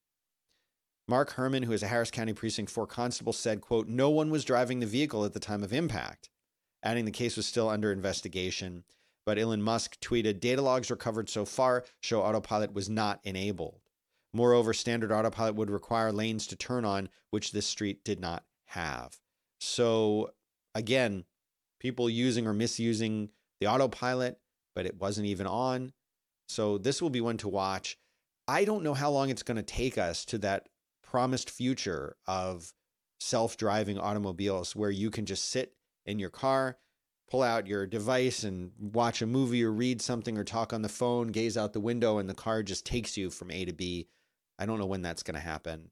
Mark 1.09 1.33
Herman, 1.33 1.64
who 1.64 1.72
is 1.72 1.83
a 1.83 1.88
Harris 1.88 2.12
County 2.12 2.33
Precinct 2.33 2.70
4 2.70 2.87
constable, 2.87 3.33
said, 3.33 3.61
quote, 3.61 3.88
no 3.88 4.11
one 4.11 4.30
was 4.30 4.44
driving 4.44 4.78
the 4.78 4.87
vehicle 4.87 5.24
at 5.24 5.33
the 5.33 5.40
time 5.40 5.64
of 5.64 5.72
impact, 5.72 6.30
adding 6.85 7.04
the 7.04 7.11
case 7.11 7.37
was 7.37 7.46
still 7.46 7.68
under 7.68 7.90
investigation. 7.90 8.85
but 9.26 9.40
Elon 9.40 9.61
Musk 9.61 9.98
tweeted 10.00 10.38
data 10.38 10.62
logs 10.62 10.88
recovered 10.88 11.28
so 11.28 11.44
far 11.44 11.85
show 12.00 12.22
autopilot 12.22 12.72
was 12.72 12.88
not 12.88 13.18
enabled. 13.24 13.80
Moreover, 14.35 14.75
standard 14.75 15.12
autopilot 15.12 15.55
would 15.55 15.70
require 15.70 16.11
lanes 16.11 16.49
to 16.49 16.57
turn 16.57 16.85
on, 16.85 17.09
which 17.31 17.53
this 17.53 17.66
street 17.66 18.05
did 18.05 18.18
not 18.18 18.42
have. 18.66 19.16
So, 19.61 20.33
again, 20.75 21.25
people 21.79 22.11
using 22.11 22.47
or 22.47 22.53
misusing 22.53 23.31
the 23.61 23.68
autopilot, 23.68 24.40
but 24.75 24.87
it 24.87 25.01
wasn't 25.01 25.29
even 25.29 25.47
on. 25.47 25.92
So, 26.49 26.79
this 26.79 27.01
will 27.01 27.11
be 27.11 27.20
one 27.20 27.37
to 27.38 27.49
watch. 27.49 27.97
I 28.49 28.64
don't 28.64 28.83
know 28.83 28.94
how 28.94 29.11
long 29.11 29.31
it's 29.31 29.44
going 29.44 29.57
to 29.57 29.62
take 29.62 29.97
us 29.97 30.25
to 30.27 30.38
that 30.38 30.68
promised 31.03 31.49
future 31.49 32.16
of 32.27 32.73
self 33.20 33.57
driving 33.57 33.99
automobiles 34.01 34.75
where 34.75 34.90
you 34.90 35.11
can 35.11 35.27
just 35.27 35.49
sit 35.49 35.75
in 36.07 36.18
your 36.18 36.29
car, 36.29 36.77
pull 37.31 37.42
out 37.42 37.68
your 37.68 37.87
device 37.87 38.42
and 38.42 38.73
watch 38.81 39.23
a 39.23 39.27
movie 39.27 39.62
or 39.62 39.70
read 39.70 40.03
something 40.03 40.37
or 40.37 40.42
talk 40.42 40.73
on 40.73 40.83
the 40.83 40.88
phone, 40.88 41.29
gaze 41.29 41.57
out 41.57 41.73
the 41.73 41.79
window, 41.79 42.18
and 42.18 42.29
the 42.29 42.35
car 42.35 42.64
just 42.64 42.85
takes 42.85 43.16
you 43.16 43.31
from 43.31 43.53
A 43.53 43.64
to 43.64 43.73
B. 43.73 44.09
I 44.59 44.67
don't 44.67 44.79
know 44.79 44.87
when 44.87 45.03
that's 45.03 45.23
going 45.23 45.35
to 45.35 45.40
happen. 45.40 45.90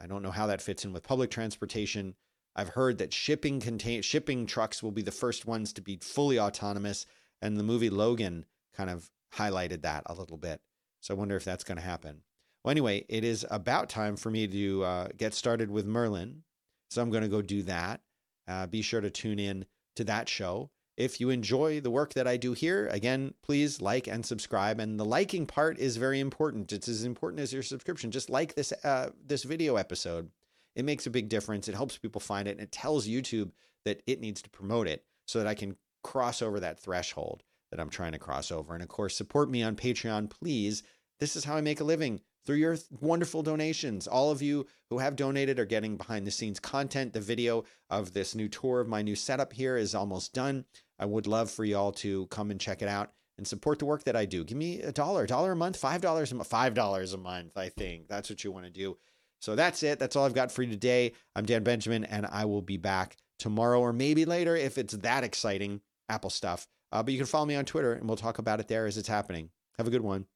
I 0.00 0.06
don't 0.06 0.22
know 0.22 0.30
how 0.30 0.46
that 0.46 0.62
fits 0.62 0.84
in 0.84 0.92
with 0.92 1.02
public 1.02 1.30
transportation. 1.30 2.14
I've 2.54 2.70
heard 2.70 2.98
that 2.98 3.12
shipping 3.12 3.60
contain 3.60 4.02
shipping 4.02 4.46
trucks 4.46 4.82
will 4.82 4.90
be 4.90 5.02
the 5.02 5.10
first 5.10 5.46
ones 5.46 5.72
to 5.74 5.82
be 5.82 5.98
fully 6.02 6.38
autonomous, 6.38 7.06
and 7.40 7.56
the 7.56 7.62
movie 7.62 7.90
Logan 7.90 8.46
kind 8.74 8.90
of 8.90 9.10
highlighted 9.34 9.82
that 9.82 10.02
a 10.06 10.14
little 10.14 10.38
bit. 10.38 10.60
So 11.00 11.14
I 11.14 11.16
wonder 11.16 11.36
if 11.36 11.44
that's 11.44 11.64
going 11.64 11.76
to 11.76 11.84
happen. 11.84 12.22
Well, 12.64 12.70
anyway, 12.70 13.04
it 13.08 13.24
is 13.24 13.46
about 13.50 13.88
time 13.88 14.16
for 14.16 14.30
me 14.30 14.48
to 14.48 14.84
uh, 14.84 15.08
get 15.16 15.34
started 15.34 15.70
with 15.70 15.86
Merlin. 15.86 16.42
So 16.90 17.02
I'm 17.02 17.10
going 17.10 17.22
to 17.22 17.28
go 17.28 17.42
do 17.42 17.62
that. 17.64 18.00
Uh, 18.48 18.66
be 18.66 18.82
sure 18.82 19.00
to 19.00 19.10
tune 19.10 19.38
in 19.38 19.66
to 19.96 20.04
that 20.04 20.28
show. 20.28 20.70
If 20.96 21.20
you 21.20 21.28
enjoy 21.28 21.80
the 21.80 21.90
work 21.90 22.14
that 22.14 22.26
I 22.26 22.38
do 22.38 22.54
here, 22.54 22.88
again, 22.88 23.34
please 23.42 23.82
like 23.82 24.06
and 24.06 24.24
subscribe. 24.24 24.80
And 24.80 24.98
the 24.98 25.04
liking 25.04 25.46
part 25.46 25.78
is 25.78 25.98
very 25.98 26.20
important. 26.20 26.72
It's 26.72 26.88
as 26.88 27.04
important 27.04 27.40
as 27.40 27.52
your 27.52 27.62
subscription. 27.62 28.10
Just 28.10 28.30
like 28.30 28.54
this 28.54 28.72
uh, 28.84 29.10
this 29.24 29.42
video 29.42 29.76
episode. 29.76 30.30
It 30.74 30.84
makes 30.84 31.06
a 31.06 31.10
big 31.10 31.30
difference. 31.30 31.68
It 31.68 31.74
helps 31.74 31.96
people 31.96 32.20
find 32.20 32.46
it, 32.46 32.52
and 32.52 32.60
it 32.60 32.70
tells 32.70 33.08
YouTube 33.08 33.50
that 33.86 34.02
it 34.06 34.20
needs 34.20 34.42
to 34.42 34.50
promote 34.50 34.86
it 34.86 35.04
so 35.26 35.38
that 35.38 35.46
I 35.46 35.54
can 35.54 35.76
cross 36.02 36.42
over 36.42 36.60
that 36.60 36.78
threshold 36.78 37.42
that 37.70 37.80
I'm 37.80 37.88
trying 37.88 38.12
to 38.12 38.18
cross 38.18 38.50
over. 38.50 38.74
And 38.74 38.82
of 38.82 38.88
course, 38.88 39.16
support 39.16 39.50
me 39.50 39.62
on 39.62 39.74
Patreon, 39.74 40.30
please. 40.30 40.82
This 41.18 41.34
is 41.34 41.44
how 41.44 41.56
I 41.56 41.62
make 41.62 41.80
a 41.80 41.84
living 41.84 42.20
through 42.44 42.56
your 42.56 42.76
wonderful 43.00 43.42
donations. 43.42 44.06
All 44.06 44.30
of 44.30 44.42
you 44.42 44.66
who 44.90 44.98
have 44.98 45.16
donated 45.16 45.58
are 45.58 45.64
getting 45.64 45.96
behind 45.96 46.26
the 46.26 46.30
scenes 46.30 46.60
content. 46.60 47.12
The 47.12 47.20
video 47.20 47.64
of 47.90 48.12
this 48.12 48.34
new 48.34 48.48
tour 48.48 48.80
of 48.80 48.88
my 48.88 49.02
new 49.02 49.16
setup 49.16 49.52
here 49.52 49.76
is 49.76 49.94
almost 49.94 50.32
done. 50.32 50.64
I 50.98 51.06
would 51.06 51.26
love 51.26 51.50
for 51.50 51.64
y'all 51.64 51.92
to 51.92 52.26
come 52.26 52.50
and 52.50 52.60
check 52.60 52.82
it 52.82 52.88
out 52.88 53.12
and 53.38 53.46
support 53.46 53.78
the 53.78 53.84
work 53.84 54.04
that 54.04 54.16
I 54.16 54.24
do. 54.24 54.44
Give 54.44 54.56
me 54.56 54.80
a 54.80 54.92
dollar, 54.92 55.24
a 55.24 55.26
dollar 55.26 55.52
a 55.52 55.56
month, 55.56 55.76
five 55.76 56.00
dollars 56.00 56.32
a 56.32 56.34
month, 56.34 56.48
five 56.48 56.74
dollars 56.74 57.12
a 57.12 57.18
month. 57.18 57.56
I 57.56 57.68
think 57.68 58.08
that's 58.08 58.30
what 58.30 58.42
you 58.44 58.52
want 58.52 58.64
to 58.66 58.70
do. 58.70 58.96
So 59.40 59.54
that's 59.54 59.82
it. 59.82 59.98
That's 59.98 60.16
all 60.16 60.24
I've 60.24 60.34
got 60.34 60.50
for 60.50 60.62
you 60.62 60.70
today. 60.70 61.12
I'm 61.34 61.44
Dan 61.44 61.62
Benjamin, 61.62 62.04
and 62.04 62.26
I 62.26 62.46
will 62.46 62.62
be 62.62 62.78
back 62.78 63.16
tomorrow 63.38 63.80
or 63.80 63.92
maybe 63.92 64.24
later 64.24 64.56
if 64.56 64.78
it's 64.78 64.94
that 64.94 65.24
exciting 65.24 65.82
Apple 66.08 66.30
stuff. 66.30 66.66
Uh, 66.90 67.02
but 67.02 67.12
you 67.12 67.18
can 67.18 67.26
follow 67.26 67.46
me 67.46 67.56
on 67.56 67.64
Twitter, 67.64 67.92
and 67.92 68.08
we'll 68.08 68.16
talk 68.16 68.38
about 68.38 68.60
it 68.60 68.68
there 68.68 68.86
as 68.86 68.96
it's 68.96 69.08
happening. 69.08 69.50
Have 69.76 69.86
a 69.86 69.90
good 69.90 70.00
one. 70.00 70.26